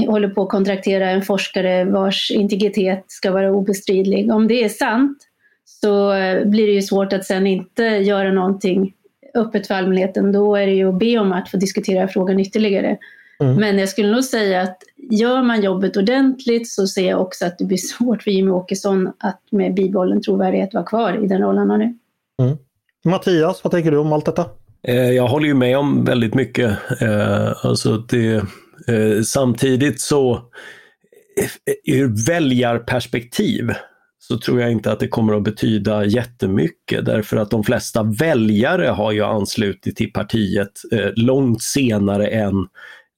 [0.06, 4.32] håller på att kontraktera en forskare vars integritet ska vara obestridlig.
[4.32, 5.18] Om det är sant
[5.66, 8.94] så eh, blir det ju svårt att sen inte göra någonting
[9.34, 12.98] öppet för allmänheten, då är det ju att be om att få diskutera frågan ytterligare.
[13.40, 13.56] Mm.
[13.56, 14.78] Men jag skulle nog säga att
[15.12, 19.12] gör man jobbet ordentligt så ser jag också att det blir svårt för Jimmy Åkesson
[19.20, 21.98] att med bibehållen trovärdighet vara kvar i den roll han har nu.
[22.42, 22.58] Mm.
[23.06, 24.46] Mattias, vad tänker du om allt detta?
[24.84, 26.78] Eh, jag håller ju med om väldigt mycket.
[27.02, 28.44] Eh, alltså det,
[28.88, 33.74] Eh, samtidigt så eh, ur väljarperspektiv
[34.20, 38.88] så tror jag inte att det kommer att betyda jättemycket därför att de flesta väljare
[38.88, 42.68] har ju anslutit till partiet eh, långt senare än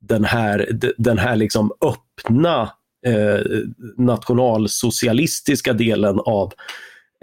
[0.02, 2.62] den här, den här liksom öppna
[3.06, 3.40] eh,
[3.98, 6.54] nationalsocialistiska delen av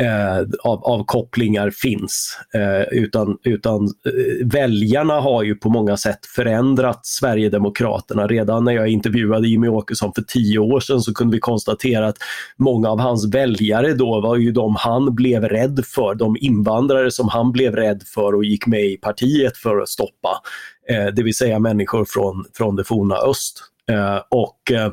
[0.03, 2.39] eh, av, av kopplingar finns.
[2.55, 8.27] Eh, utan utan eh, väljarna har ju på många sätt förändrat Sverigedemokraterna.
[8.27, 12.19] Redan när jag intervjuade Jimmy Åkesson för tio år sedan så kunde vi konstatera att
[12.57, 17.29] många av hans väljare då var ju de han blev rädd för, de invandrare som
[17.29, 20.43] han blev rädd för och gick med i partiet för att stoppa.
[20.91, 23.63] Eh, det vill säga människor från, från det forna öst.
[23.91, 24.91] Eh, och eh,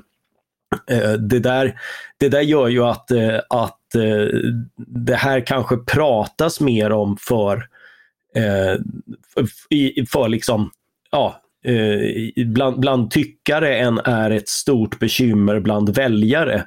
[0.90, 1.80] eh det där,
[2.18, 4.28] det där gör ju att, eh, att Eh,
[4.88, 7.68] det här kanske pratas mer om för,
[8.36, 8.80] eh,
[10.08, 10.72] för liksom,
[11.12, 16.64] ja, eh, bland, bland tyckare än är ett stort bekymmer bland väljare.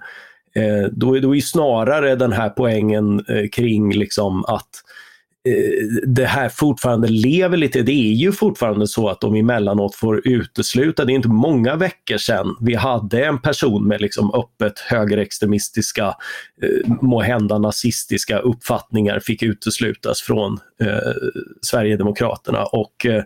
[0.91, 5.06] Då, då är snarare den här poängen kring liksom att Eh,
[5.47, 7.83] Eh, det här fortfarande lever lite.
[7.83, 11.05] Det är ju fortfarande så att de emellanåt får utesluta.
[11.05, 16.07] Det är inte många veckor sedan vi hade en person med liksom öppet högerextremistiska,
[16.63, 21.13] eh, måhända nazistiska uppfattningar fick uteslutas från eh,
[21.63, 22.65] Sverigedemokraterna.
[22.65, 23.25] Och eh,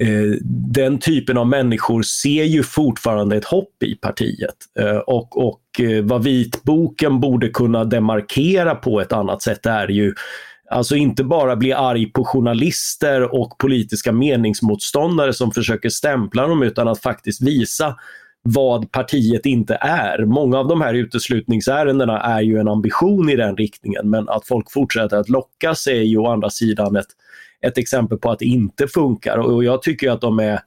[0.00, 0.36] eh,
[0.72, 4.56] den typen av människor ser ju fortfarande ett hopp i partiet.
[4.78, 5.60] Eh, och, och
[6.02, 10.14] vad vitboken borde kunna demarkera på ett annat sätt är ju
[10.72, 16.88] Alltså inte bara bli arg på journalister och politiska meningsmotståndare som försöker stämpla dem utan
[16.88, 17.96] att faktiskt visa
[18.42, 20.24] vad partiet inte är.
[20.24, 24.72] Många av de här uteslutningsärendena är ju en ambition i den riktningen men att folk
[24.72, 27.06] fortsätter att lockas är ju å andra sidan ett,
[27.66, 30.60] ett exempel på att det inte funkar och jag tycker att de är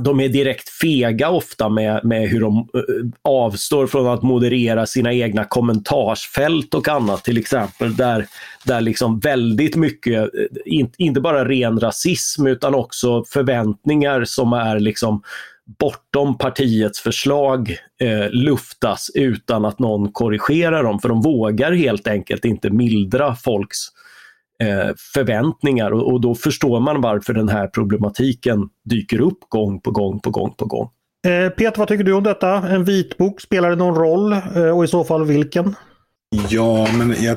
[0.00, 5.12] de är direkt fega ofta med, med hur de eh, avstår från att moderera sina
[5.12, 7.96] egna kommentarsfält och annat till exempel.
[7.96, 8.26] Där,
[8.64, 10.28] där liksom väldigt mycket, eh,
[10.64, 15.22] in, inte bara ren rasism utan också förväntningar som är liksom
[15.78, 21.00] bortom partiets förslag eh, luftas utan att någon korrigerar dem.
[21.00, 24.03] För de vågar helt enkelt inte mildra folks Eh,
[25.14, 30.20] förväntningar och, och, då förstår man varför den här problematiken dyker upp gång på gång
[30.20, 30.88] på gång på gång.
[31.26, 32.68] Eh, Peter, vad tycker du om detta?
[32.68, 35.74] En vitbok, spelar det någon roll eh, och i så fall vilken?
[36.48, 37.36] Ja, men jag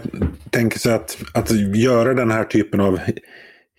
[0.49, 2.99] tänker så att, att göra den här typen av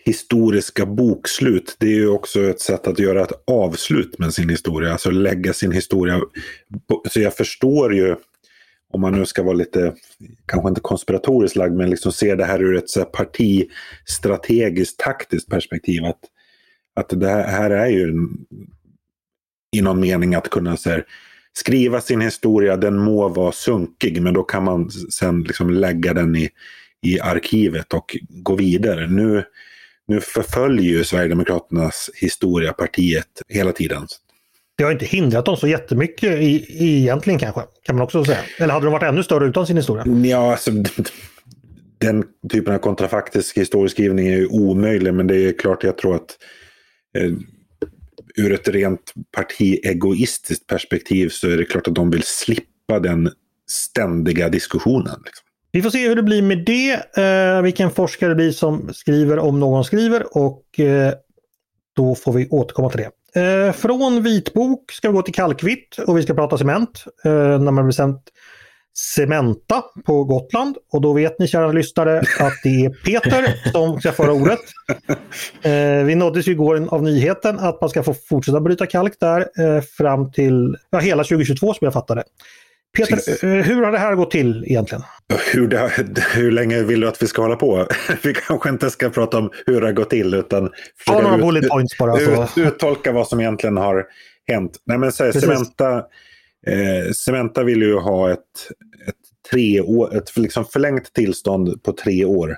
[0.04, 4.92] historiska bokslut, det är ju också ett sätt att göra ett avslut med sin historia,
[4.92, 6.20] alltså lägga sin historia.
[7.10, 8.16] Så jag förstår ju
[8.92, 9.94] om man nu ska vara lite,
[10.46, 15.48] kanske inte konspiratoriskt lagd, men liksom se det här ur ett så här, partistrategiskt taktiskt
[15.48, 16.04] perspektiv.
[16.04, 16.20] Att,
[16.94, 18.28] att det här är ju en,
[19.76, 21.04] i någon mening att kunna så här,
[21.52, 26.36] skriva sin historia, den må vara sunkig, men då kan man sen liksom lägga den
[26.36, 26.50] i,
[27.02, 29.06] i arkivet och gå vidare.
[29.06, 29.44] Nu,
[30.06, 34.06] nu förföljer ju Sverigedemokraternas historia partiet hela tiden
[34.78, 36.66] det har inte hindrat dem så jättemycket i,
[36.98, 38.38] egentligen kanske, kan man också säga.
[38.58, 40.04] Eller hade de varit ännu större utan sin historia?
[40.24, 40.70] Ja, alltså,
[41.98, 46.36] den typen av kontrafaktisk historieskrivning är ju omöjlig, men det är klart jag tror att
[47.18, 47.32] eh,
[48.36, 53.30] ur ett rent partiegoistiskt perspektiv så är det klart att de vill slippa den
[53.70, 55.20] ständiga diskussionen.
[55.24, 55.44] Liksom.
[55.72, 59.38] Vi får se hur det blir med det, eh, vilken forskare det blir som skriver
[59.38, 61.14] om någon skriver och eh,
[61.98, 63.40] då får vi återkomma till det.
[63.40, 67.04] Eh, från vitbok ska vi gå till kalkvitt och vi ska prata cement.
[67.24, 68.22] Eh, när man bestämt
[68.98, 70.76] Cementa på Gotland.
[70.92, 74.58] Och då vet ni kära lyssnare att det är Peter som ska föra ordet.
[75.62, 79.40] Eh, vi nåddes ju igår av nyheten att man ska få fortsätta bryta kalk där
[79.40, 82.24] eh, fram till ja, hela 2022 som jag fattade.
[82.96, 83.44] Peter, Precis.
[83.44, 85.04] Eh, hur har det här gått till egentligen?
[85.52, 85.92] Hur, det,
[86.34, 87.88] hur länge vill du att vi ska hålla på?
[88.22, 90.70] Vi kanske inte ska prata om hur det har gått till utan
[91.06, 92.20] Ta några ut, bullet points bara.
[92.20, 94.06] Ut, uttolka vad som egentligen har
[94.46, 94.82] hänt.
[94.86, 95.96] Nej, men så Cementa,
[96.66, 98.38] eh, Cementa vill ju ha ett,
[99.08, 102.56] ett, tre år, ett liksom förlängt tillstånd på tre år.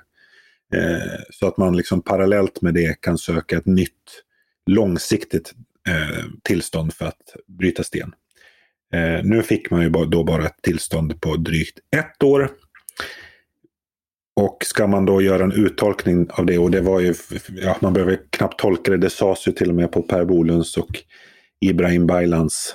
[0.75, 4.23] Eh, så att man liksom parallellt med det kan söka ett nytt
[4.67, 5.53] långsiktigt
[5.89, 8.13] eh, tillstånd för att bryta sten.
[8.95, 12.51] Eh, nu fick man ju då bara ett tillstånd på drygt ett år.
[14.37, 17.15] och ska man då göra en uttolkning av det, och det var ju,
[17.63, 20.77] ja, man behöver knappt tolka det, det sades ju till och med på Per Bolunds
[20.77, 20.89] och
[21.61, 22.75] Ibrahim Baylans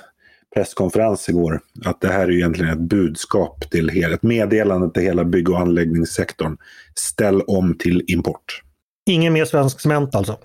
[0.54, 5.24] presskonferens igår, att det här är egentligen ett budskap till hela, ett meddelande till hela
[5.24, 6.56] bygg och anläggningssektorn.
[6.94, 8.62] Ställ om till import.
[9.06, 10.38] Ingen mer svensk cement alltså?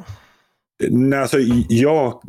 [0.89, 1.37] Nej, alltså
[1.69, 2.21] jag,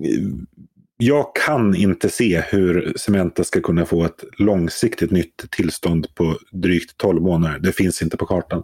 [1.04, 6.96] jag kan inte se hur Cementa ska kunna få ett långsiktigt nytt tillstånd på drygt
[6.96, 7.58] 12 månader.
[7.58, 8.62] Det finns inte på kartan.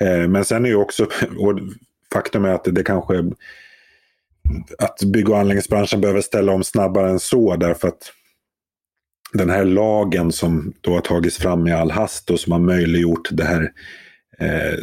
[0.00, 1.04] Eh, men sen är ju också,
[1.38, 1.60] och
[2.12, 3.30] faktum är att det kanske
[4.78, 8.12] att bygg och anläggningsbranschen behöver ställa om snabbare än så därför att
[9.32, 13.28] den här lagen som då har tagits fram i all hast och som har möjliggjort
[13.30, 13.72] det här
[14.38, 14.78] eh,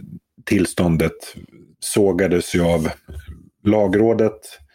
[0.45, 1.35] tillståndet
[1.79, 2.89] sågades ju av
[3.63, 4.68] lagrådet eh,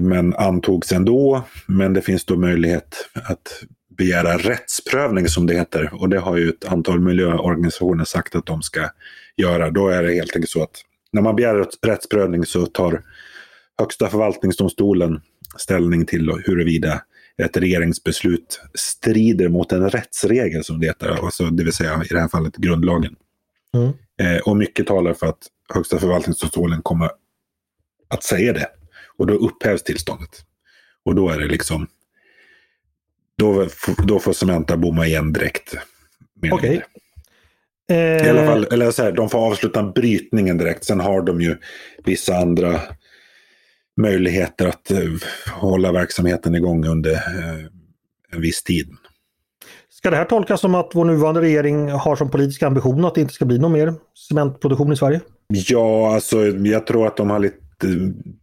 [0.00, 1.42] men antogs ändå.
[1.66, 3.62] Men det finns då möjlighet att
[3.98, 5.90] begära rättsprövning som det heter.
[5.92, 8.90] Och det har ju ett antal miljöorganisationer sagt att de ska
[9.36, 9.70] göra.
[9.70, 10.76] Då är det helt enkelt så att
[11.12, 13.02] när man begär rättsprövning så tar
[13.78, 15.20] Högsta förvaltningsdomstolen
[15.56, 17.02] ställning till huruvida
[17.42, 22.20] ett regeringsbeslut strider mot en rättsregel som det heter, alltså, det vill säga i det
[22.20, 23.16] här fallet grundlagen.
[23.74, 23.92] Mm.
[24.20, 27.10] Eh, och mycket talar för att Högsta förvaltningsdomstolen kommer
[28.08, 28.66] att säga det.
[29.20, 30.30] Och då upphävs tillståndet.
[31.04, 31.86] Och då är det liksom,
[33.38, 33.66] då,
[34.06, 35.74] då får Cementa bomma igen direkt.
[36.52, 36.82] Okej.
[37.88, 38.26] Okay.
[38.26, 40.84] I alla fall, eller så här, de får avsluta brytningen direkt.
[40.84, 41.56] Sen har de ju
[42.04, 42.80] vissa andra
[43.96, 45.18] möjligheter att uh,
[45.52, 47.66] hålla verksamheten igång under uh,
[48.32, 48.88] en viss tid.
[49.88, 53.20] Ska det här tolkas som att vår nuvarande regering har som politisk ambition att det
[53.20, 53.94] inte ska bli någon mer
[54.28, 55.20] cementproduktion i Sverige?
[55.48, 57.69] Ja, alltså jag tror att de har lite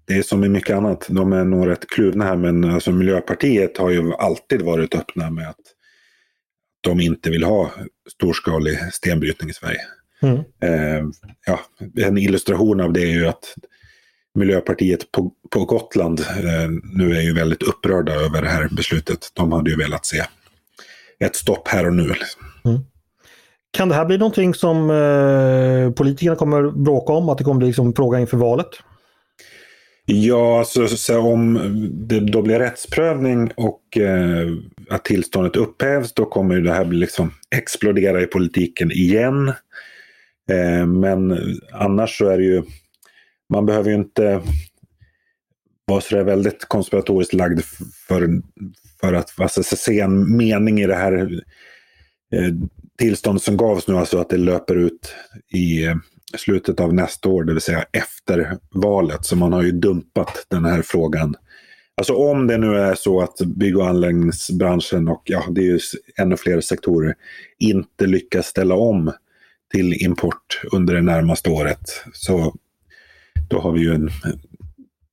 [0.08, 3.78] det är som i mycket annat, de är nog rätt kluvna här, men alltså Miljöpartiet
[3.78, 5.60] har ju alltid varit öppna med att
[6.82, 7.72] de inte vill ha
[8.12, 9.82] storskalig stenbrytning i Sverige.
[10.22, 10.38] Mm.
[10.38, 11.06] Eh,
[11.46, 11.60] ja,
[12.06, 13.56] en illustration av det är ju att
[14.36, 19.32] Miljöpartiet på, på Gotland eh, nu är ju väldigt upprörda över det här beslutet.
[19.34, 20.24] De hade ju velat se
[21.20, 22.14] ett stopp här och nu.
[22.66, 22.80] Mm.
[23.72, 27.30] Kan det här bli någonting som eh, politikerna kommer bråka om?
[27.30, 28.70] Att det kommer bli liksom fråga inför valet?
[30.10, 31.60] Ja, alltså, så om
[32.08, 34.48] det då blir rättsprövning och eh,
[34.90, 39.48] att tillståndet upphävs, då kommer det här liksom explodera i politiken igen.
[40.50, 41.40] Eh, men
[41.72, 42.64] annars så är det ju,
[43.54, 44.42] man behöver ju inte
[45.86, 47.62] vara så väldigt konspiratoriskt lagd
[48.08, 48.42] för,
[49.02, 51.42] för att alltså, se en mening i det här
[52.34, 52.54] eh,
[52.98, 55.16] tillstånd som gavs nu, alltså att det löper ut
[55.54, 55.96] i eh,
[56.38, 59.26] slutet av nästa år, det vill säga efter valet.
[59.26, 61.36] Så man har ju dumpat den här frågan.
[61.98, 65.80] Alltså om det nu är så att bygg och anläggningsbranschen och ja, det är ju
[66.20, 67.16] ännu fler sektorer
[67.60, 69.12] inte lyckas ställa om
[69.72, 72.04] till import under det närmaste året.
[72.14, 72.56] Så
[73.50, 74.10] då har vi ju en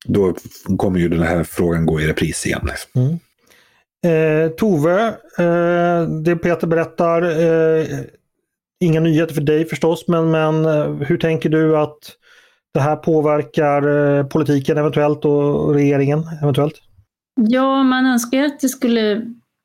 [0.05, 0.35] då
[0.79, 2.71] kommer ju den här frågan gå i repris igen.
[2.95, 3.19] Mm.
[4.05, 5.07] Eh, Tove,
[5.39, 7.87] eh, det Peter berättar, eh,
[8.85, 11.99] inga nyheter för dig förstås, men, men eh, hur tänker du att
[12.75, 16.75] det här påverkar eh, politiken eventuellt och regeringen eventuellt?
[17.37, 19.23] Ja, man önskar att det skulle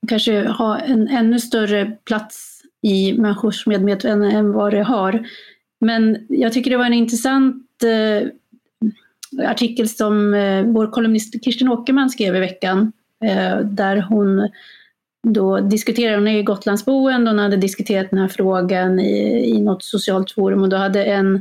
[0.07, 5.27] kanske ha en ännu större plats i människors medvetande än vad det har.
[5.81, 8.29] Men jag tycker det var en intressant eh,
[9.49, 12.91] artikel som eh, vår kolumnist Kirsten Åkerman skrev i veckan
[13.23, 14.49] eh, där hon
[15.27, 19.83] då diskuterade, hon är ju Gotlandsboende, hon hade diskuterat den här frågan i, i något
[19.83, 21.35] socialt forum och då hade en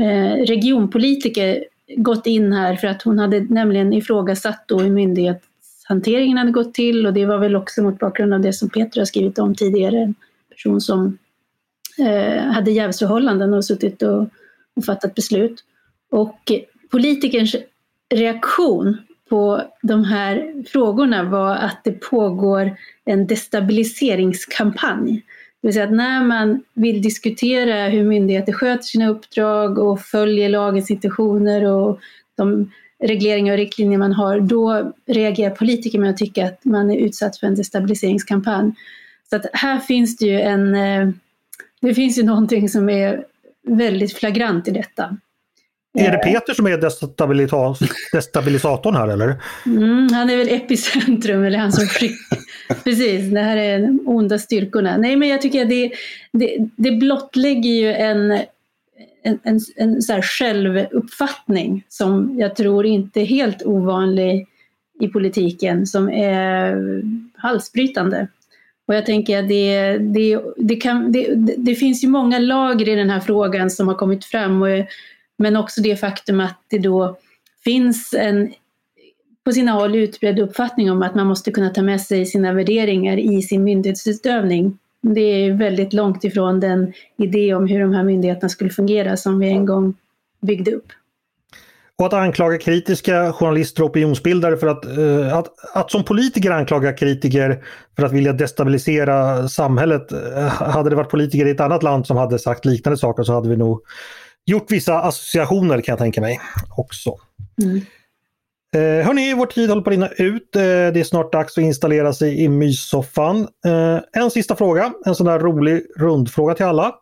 [0.00, 1.64] eh, regionpolitiker
[1.96, 7.06] gått in här för att hon hade nämligen ifrågasatt då hur myndighetshanteringen hade gått till
[7.06, 9.98] och det var väl också mot bakgrund av det som Peter har skrivit om tidigare,
[9.98, 10.14] en
[10.50, 11.18] person som
[11.98, 14.22] eh, hade jävsförhållanden och suttit och,
[14.76, 15.64] och fattat beslut.
[16.10, 16.52] Och
[16.90, 17.56] politikerns
[18.14, 18.96] reaktion
[19.32, 25.22] på de här frågorna var att det pågår en destabiliseringskampanj.
[25.60, 30.48] Det vill säga att när man vill diskutera hur myndigheter sköter sina uppdrag och följer
[30.48, 32.00] lagens intentioner och
[32.36, 32.70] de
[33.04, 37.36] regleringar och riktlinjer man har, då reagerar politiker med att tycka att man är utsatt
[37.36, 38.74] för en destabiliseringskampanj.
[39.30, 41.08] Så att här finns det ju en, eh,
[41.80, 43.24] det finns ju någonting som är
[43.62, 45.16] väldigt flagrant i detta.
[45.98, 46.76] Är det Peter som är
[48.12, 49.34] destabilisatorn här eller?
[49.66, 51.86] Mm, han är väl epicentrum, eller han som
[52.84, 54.96] Precis, det här är de onda styrkorna.
[54.96, 55.92] Nej men jag tycker att det,
[56.32, 58.30] det, det blottlägger ju en,
[59.22, 64.46] en, en, en så självuppfattning som jag tror inte är helt ovanlig
[65.00, 66.76] i politiken, som är
[67.34, 68.28] halsbrytande.
[68.86, 72.94] Och jag tänker att det, det, det, kan, det, det finns ju många lager i
[72.94, 74.62] den här frågan som har kommit fram.
[74.62, 74.68] Och,
[75.38, 77.16] men också det faktum att det då
[77.64, 78.52] finns en
[79.44, 83.18] på sina håll utbredd uppfattning om att man måste kunna ta med sig sina värderingar
[83.18, 84.78] i sin myndighetsutövning.
[85.00, 89.38] Det är väldigt långt ifrån den idé om hur de här myndigheterna skulle fungera som
[89.38, 89.94] vi en gång
[90.40, 90.86] byggde upp.
[91.98, 96.92] Och att anklaga kritiska journalister och opinionsbildare för att, eh, att, att som politiker anklaga
[96.92, 97.64] kritiker
[97.96, 100.12] för att vilja destabilisera samhället.
[100.12, 103.32] Eh, hade det varit politiker i ett annat land som hade sagt liknande saker så
[103.32, 103.82] hade vi nog
[104.46, 106.40] gjort vissa associationer kan jag tänka mig
[106.76, 107.16] också.
[107.62, 107.80] Mm.
[108.76, 110.56] Eh, hörni, vår tid håller på att rinna ut.
[110.56, 113.48] Eh, det är snart dags att installera sig i myssoffan.
[113.66, 116.94] Eh, en sista fråga, en sån där rolig rundfråga till alla.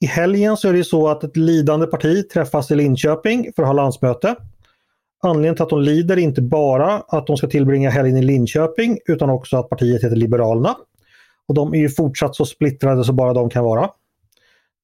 [0.00, 3.68] I helgen så är det så att ett lidande parti träffas i Linköping för att
[3.68, 4.36] ha landsmöte.
[5.22, 8.98] Anledningen till att de lider är inte bara att de ska tillbringa helgen i Linköping
[9.06, 10.76] utan också att partiet heter Liberalerna.
[11.48, 13.88] Och de är ju fortsatt så splittrade så bara de kan vara.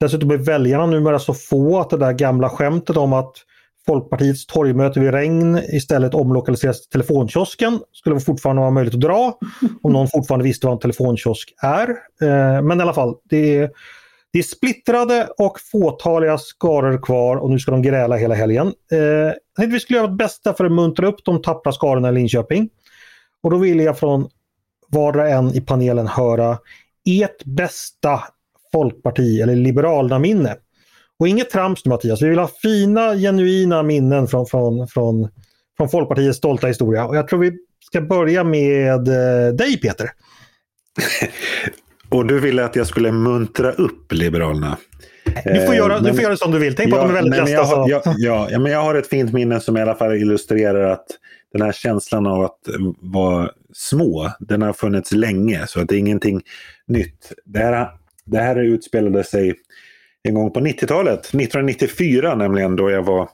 [0.01, 3.33] Dessutom är väljarna numera så få att det där gamla skämtet om att
[3.87, 7.81] Folkpartiets torgmöte vid regn istället omlokaliseras till telefonkiosken.
[7.93, 9.39] Skulle fortfarande vara möjligt att dra
[9.83, 11.89] om någon fortfarande visste vad en telefonkiosk är.
[12.23, 13.71] Eh, men i alla fall, det är,
[14.33, 18.73] det är splittrade och fåtaliga skaror kvar och nu ska de gräla hela helgen.
[18.93, 22.09] Eh, jag tänkte vi skulle göra vårt bästa för att muntra upp de tappra skarorna
[22.09, 22.69] i Linköping.
[23.43, 24.29] Och då vill jag från
[24.89, 26.59] var och en i panelen höra
[27.05, 28.21] ert bästa
[28.73, 30.57] folkparti eller liberalerna minne
[31.21, 35.29] och inget trams nu Mattias, vi vill ha fina genuina minnen från, från, från,
[35.77, 37.07] från Folkpartiets stolta historia.
[37.07, 37.53] Och jag tror vi
[37.87, 40.11] ska börja med eh, dig Peter.
[42.09, 44.77] Och du ville att jag skulle muntra upp Liberalerna?
[45.45, 46.77] Du får göra, men, du får göra som du vill.
[46.77, 47.89] Tänk på ja, att de är väldigt ledsna.
[47.89, 51.07] Jag, ja, ja, men jag har ett fint minne som i alla fall illustrerar att
[51.53, 52.59] den här känslan av att
[53.01, 55.67] vara små, den har funnits länge.
[55.67, 56.43] Så att det är ingenting
[56.87, 57.33] nytt.
[57.45, 57.89] Det här,
[58.31, 59.55] det här utspelade sig
[60.23, 63.29] en gång på 90-talet, 1994 nämligen, då jag var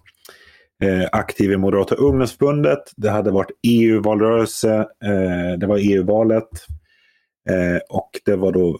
[0.82, 2.78] eh, aktiv i Moderata ungdomsförbundet.
[2.96, 4.74] Det hade varit EU-valrörelse,
[5.04, 6.48] eh, det var EU-valet
[7.48, 8.74] eh, och det var då eh,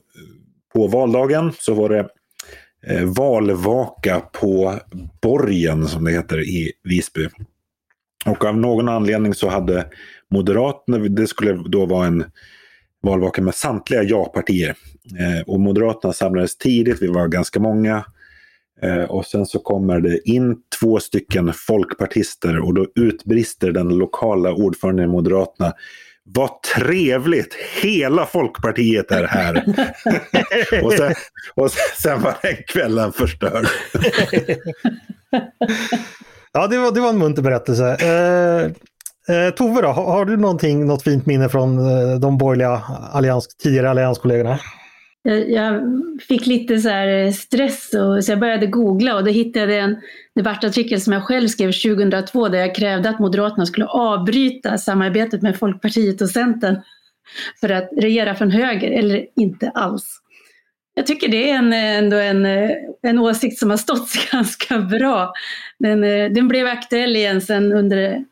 [0.74, 2.08] på valdagen så var det
[2.86, 4.74] eh, valvaka på
[5.22, 7.28] Borgen som det heter i Visby.
[8.26, 9.86] Och av någon anledning så hade
[10.30, 12.24] Moderaterna, det skulle då vara en
[13.02, 14.76] valvaka med samtliga ja-partier.
[15.18, 18.04] Eh, och Moderaterna samlades tidigt, vi var ganska många.
[18.82, 24.52] Eh, och sen så kommer det in två stycken folkpartister och då utbrister den lokala
[24.52, 25.72] ordföranden i Moderaterna
[26.28, 27.54] vad trevligt!
[27.82, 29.64] Hela Folkpartiet är här.
[30.84, 31.14] och, sen,
[31.54, 31.70] och
[32.02, 33.66] sen var den kvällen förstörd.
[36.52, 37.94] ja, det var, det var en munter berättelse.
[37.94, 38.72] Eh,
[39.28, 42.82] Eh, Tove då, har, har, du någonting, något fint minne från eh, de borgerliga
[43.12, 44.58] allians, tidigare allianskollegorna?
[45.32, 45.82] Jag,
[46.28, 49.96] fick lite så eh, stress och, så jag började googla och då hittade jag en
[50.34, 55.58] debattartikel som jag själv skrev 2002 där jag krävde att Moderaterna skulle avbryta samarbetet med
[55.58, 56.76] Folkpartiet och Centern
[57.60, 60.20] för att regera från höger, eller inte alls.
[60.94, 62.70] Jag tycker det är en, eh, ändå en, eh,
[63.02, 65.32] en åsikt som har stått sig ganska bra.
[65.78, 66.00] Den,
[66.34, 68.24] den blev aktuell igen sen under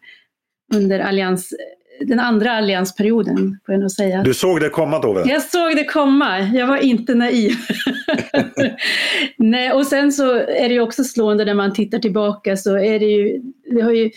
[0.75, 1.53] under allians,
[2.01, 3.59] den andra alliansperioden.
[3.67, 4.23] Får jag nog säga.
[4.23, 5.23] Du såg det komma Tove?
[5.27, 7.57] Jag såg det komma, jag var inte naiv.
[9.37, 12.99] Nej, och sen så är det ju också slående när man tittar tillbaka så är
[12.99, 13.41] det ju,
[13.75, 14.11] det har ju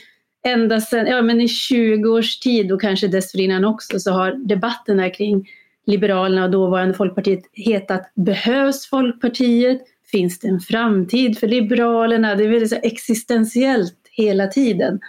[0.47, 5.09] ända sedan, ja men i 20 års tid och kanske dessförinnan också så har debatterna
[5.09, 5.47] kring
[5.86, 9.82] Liberalerna och dåvarande Folkpartiet hetat Behövs Folkpartiet?
[10.11, 12.36] Finns det en framtid för Liberalerna?
[12.36, 14.99] Det är väldigt så existentiellt hela tiden.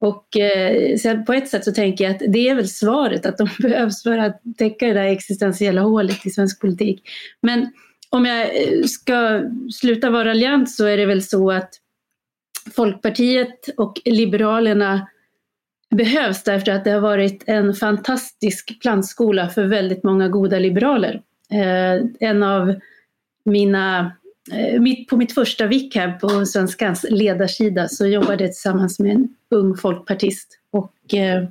[0.00, 3.38] Och eh, så på ett sätt så tänker jag att det är väl svaret, att
[3.38, 7.02] de behövs för att täcka det där existentiella hålet i svensk politik.
[7.42, 7.72] Men
[8.10, 9.42] om jag eh, ska
[9.72, 11.70] sluta vara raljant så är det väl så att
[12.76, 15.08] Folkpartiet och Liberalerna
[15.90, 21.22] behövs därför att det har varit en fantastisk plantskola för väldigt många goda liberaler.
[21.52, 22.74] Eh, en av
[23.44, 24.12] mina
[24.52, 29.12] Eh, mitt, på mitt första vik, här på Svenskans ledarsida så jobbade jag tillsammans med
[29.12, 30.58] en ung folkpartist.
[30.70, 31.48] Och eh,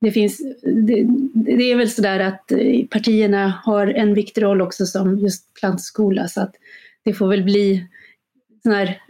[0.00, 4.86] det, finns, det, det är väl sådär att eh, partierna har en viktig roll också
[4.86, 6.54] som just plantskola så att
[7.04, 7.86] det får väl bli
[8.64, 9.00] här,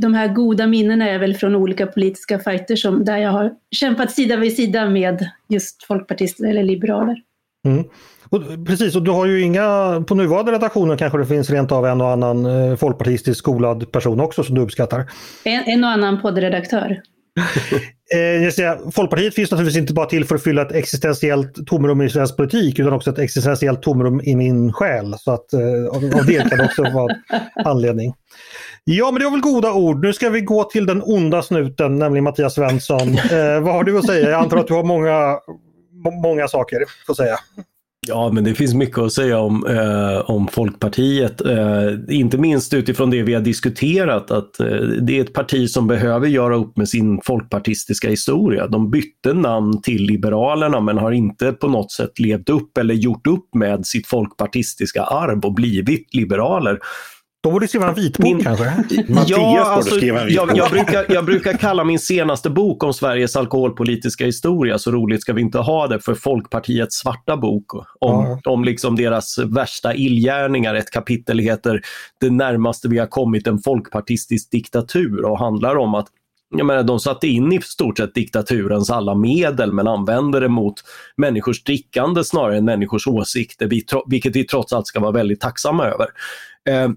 [0.00, 4.12] de här goda minnena är väl från olika politiska fighter som, där jag har kämpat
[4.12, 7.22] sida vid sida med just folkpartister eller liberaler.
[7.66, 7.84] Mm.
[8.28, 11.86] Och, precis, och du har ju inga, på nuvarande redaktioner kanske det finns rent av
[11.86, 15.10] en och annan eh, folkpartistisk skolad person också som du uppskattar?
[15.44, 17.00] En, en och annan poddredaktör.
[18.14, 22.10] Eh, säga, Folkpartiet finns naturligtvis inte bara till för att fylla ett existentiellt tomrum i
[22.10, 25.14] svensk politik utan också ett existentiellt tomrum i min själ.
[25.18, 25.60] Så att eh,
[25.92, 27.16] av det kan det också vara
[27.64, 28.14] anledning.
[28.84, 30.04] Ja, men det var väl goda ord.
[30.04, 33.08] Nu ska vi gå till den onda snuten, nämligen Mattias Svensson.
[33.08, 34.30] Eh, vad har du att säga?
[34.30, 35.38] Jag antar att du har många,
[36.10, 37.38] många saker att säga.
[38.08, 41.40] Ja, men det finns mycket att säga om, eh, om Folkpartiet.
[41.40, 44.66] Eh, inte minst utifrån det vi har diskuterat, att eh,
[45.00, 48.66] det är ett parti som behöver göra upp med sin folkpartistiska historia.
[48.66, 53.26] De bytte namn till Liberalerna men har inte på något sätt levt upp eller gjort
[53.26, 56.78] upp med sitt folkpartistiska arv och blivit liberaler.
[57.46, 58.64] De borde skriva en vitbok min, kanske?
[59.08, 60.48] Mattias ja, alltså, skriva en vitbok.
[60.50, 65.22] Jag, jag, brukar, jag brukar kalla min senaste bok om Sveriges alkoholpolitiska historia, så roligt
[65.22, 67.72] ska vi inte ha det, för Folkpartiets svarta bok.
[67.74, 68.40] Om, ja.
[68.44, 70.74] om liksom deras värsta illgärningar.
[70.74, 71.80] Ett kapitel heter
[72.20, 76.06] Det närmaste vi har kommit en folkpartistisk diktatur och handlar om att
[76.50, 80.74] jag menar, de satte in i stort sett diktaturens alla medel men använde det mot
[81.16, 83.70] människors drickande snarare än människors åsikter,
[84.06, 86.06] vilket vi trots allt ska vara väldigt tacksamma över.
[86.68, 86.88] Eh,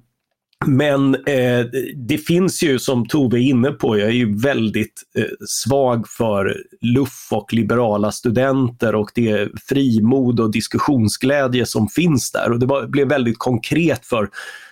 [0.66, 5.24] men eh, det finns ju, som Tove är inne på, jag är ju väldigt eh,
[5.48, 12.52] svag för luff och liberala studenter och det frimod och diskussionsglädje som finns där.
[12.52, 14.30] Och det var, blev väldigt konkret för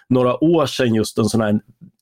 [0.09, 1.59] några år sedan, just en sån här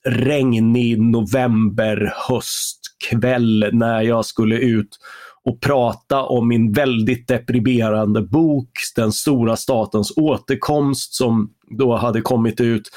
[0.08, 4.98] regnig novemberhöstkväll när jag skulle ut
[5.44, 12.60] och prata om min väldigt deprimerande bok Den stora statens återkomst som då hade kommit
[12.60, 12.90] ut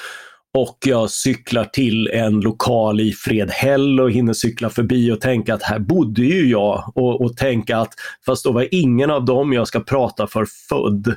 [0.53, 5.63] och jag cyklar till en lokal i Fredhäll och hinner cykla förbi och tänka att
[5.63, 7.93] här bodde ju jag och, och tänka att
[8.25, 11.15] fast då var ingen av dem jag ska prata för född.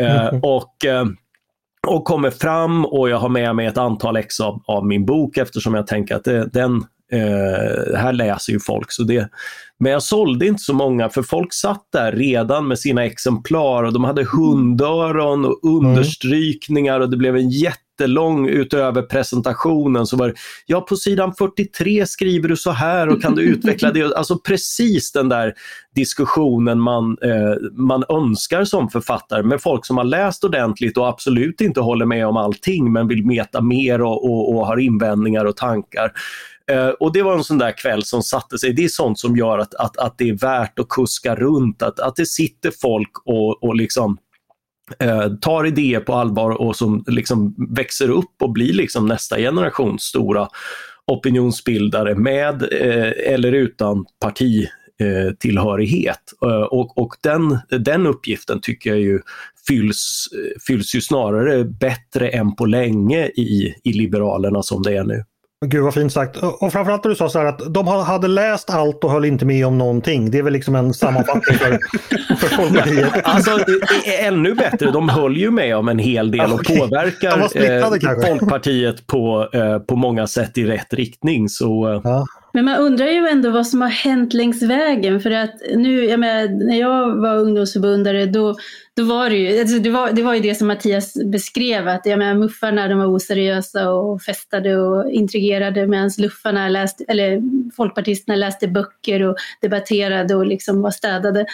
[0.00, 0.40] Eh, mm.
[0.42, 1.06] och, eh,
[1.86, 5.36] och kommer fram och jag har med mig ett antal ex av, av min bok
[5.36, 8.92] eftersom jag tänker att det, den eh, här läser ju folk.
[8.92, 9.28] Så det,
[9.78, 13.92] men jag sålde inte så många för folk satt där redan med sina exemplar och
[13.92, 20.28] de hade hundöron och understrykningar och det blev en jätte jättelång utöver presentationen så var
[20.28, 20.34] det,
[20.66, 24.02] ja på sidan 43 skriver du så här och kan du utveckla det?
[24.16, 25.54] Alltså precis den där
[25.94, 31.60] diskussionen man, eh, man önskar som författare med folk som har läst ordentligt och absolut
[31.60, 35.56] inte håller med om allting men vill meta mer och, och, och har invändningar och
[35.56, 36.12] tankar.
[36.72, 38.72] Uh, och det var en sån där kväll som satte sig.
[38.72, 42.00] Det är sånt som gör att, att, att det är värt att kuska runt, att,
[42.00, 44.31] att det sitter folk och, och liksom eh,
[44.98, 50.02] Eh, tar idéer på allvar och som liksom växer upp och blir liksom nästa generations
[50.02, 50.48] stora
[51.06, 55.38] opinionsbildare med eh, eller utan partitillhörighet.
[55.38, 56.32] tillhörighet.
[56.70, 59.20] och, och den, den uppgiften tycker jag ju
[59.68, 60.28] fylls,
[60.66, 65.24] fylls ju snarare bättre än på länge i, i Liberalerna som det är nu.
[65.64, 66.36] Gud vad fint sagt.
[66.36, 69.44] Och framförallt när du sa så här att de hade läst allt och höll inte
[69.44, 70.30] med om någonting.
[70.30, 71.78] Det är väl liksom en sammanfattning för,
[72.36, 73.10] för Folkpartiet.
[73.24, 76.78] Alltså det är ännu bättre, de höll ju med om en hel del och okay.
[76.78, 81.48] påverkar eh, Folkpartiet på, eh, på många sätt i rätt riktning.
[81.48, 82.00] Så, eh.
[82.04, 82.26] ja.
[82.52, 85.20] Men man undrar ju ändå vad som har hänt längs vägen.
[85.20, 88.56] För att nu, jag menar, när jag var ungdomsförbundare då,
[88.96, 92.06] då var det ju, alltså det, var, det var ju det som Mattias beskrev, att
[92.06, 97.42] jag menar, muffarna de var oseriösa och festade och intrigerade medan luffarna läste, eller
[97.76, 101.46] folkpartisterna läste böcker och debatterade och liksom var städade.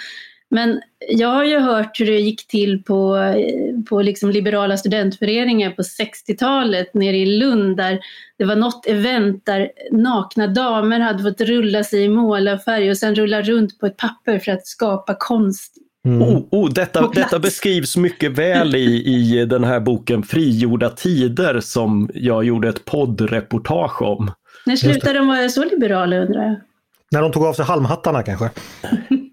[0.51, 3.18] Men jag har ju hört hur det gick till på,
[3.88, 7.99] på liksom liberala studentföreningar på 60-talet nere i Lund där
[8.38, 13.14] det var något event där nakna damer hade fått rulla sig i målarfärg och sen
[13.14, 15.74] rulla runt på ett papper för att skapa konst
[16.07, 16.22] Mm.
[16.22, 22.11] Oh, oh, detta, detta beskrivs mycket väl i, i den här boken Frigjorda tider som
[22.14, 24.30] jag gjorde ett poddreportage om.
[24.66, 26.61] När slutade de vara så liberala undrar jag?
[27.11, 28.51] När de tog av sig halmhattarna kanske?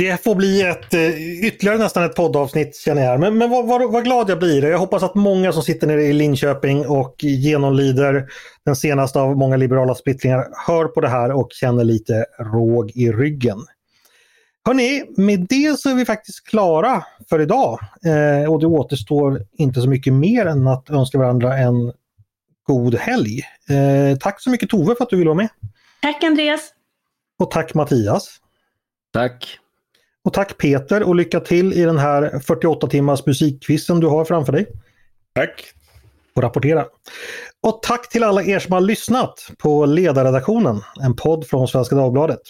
[0.00, 3.20] Det får bli ett, eh, ytterligare nästan ett poddavsnitt känner jag.
[3.20, 4.64] Men, men vad, vad, vad, glad jag blir.
[4.64, 8.28] Jag hoppas att många som sitter nere i Linköping och genomlider
[8.64, 13.12] den senaste av många liberala splittringar hör på det här och känner lite råg i
[13.12, 13.58] ryggen.
[14.66, 17.80] Hörni, med det så är vi faktiskt klara för idag.
[18.04, 21.92] Eh, och det återstår inte så mycket mer än att önska varandra en
[22.62, 23.40] god helg.
[23.68, 25.48] Eh, tack så mycket Tove för att du ville vara med.
[26.02, 26.72] Tack Andreas.
[27.38, 28.40] Och tack Mattias.
[29.12, 29.60] Tack.
[30.24, 34.52] Och tack Peter och lycka till i den här 48 timmars musikquizen du har framför
[34.52, 34.66] dig.
[35.34, 35.72] Tack.
[36.34, 36.86] Och rapportera.
[37.62, 42.40] Och tack till alla er som har lyssnat på Ledarredaktionen, en podd från Svenska Dagbladet.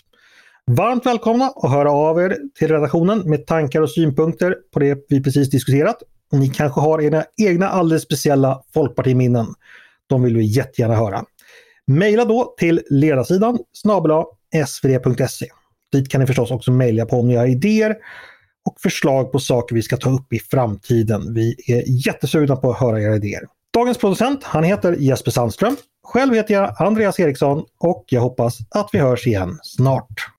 [0.66, 5.23] Varmt välkomna att höra av er till redaktionen med tankar och synpunkter på det vi
[5.23, 6.03] precis diskuterat.
[6.33, 9.47] Ni kanske har era egna alldeles speciella folkpartiminnen.
[10.07, 11.25] De vill vi jättegärna höra.
[11.87, 14.25] Maila då till ledarsidan snabel
[14.66, 15.47] svd.se.
[15.93, 17.97] Dit kan ni förstås också mejla på om ni har idéer
[18.64, 21.34] och förslag på saker vi ska ta upp i framtiden.
[21.34, 23.43] Vi är jättesugna på att höra era idéer.
[23.74, 25.76] Dagens producent, han heter Jesper Sandström.
[26.07, 30.30] Själv heter jag Andreas Eriksson och jag hoppas att vi hörs igen snart.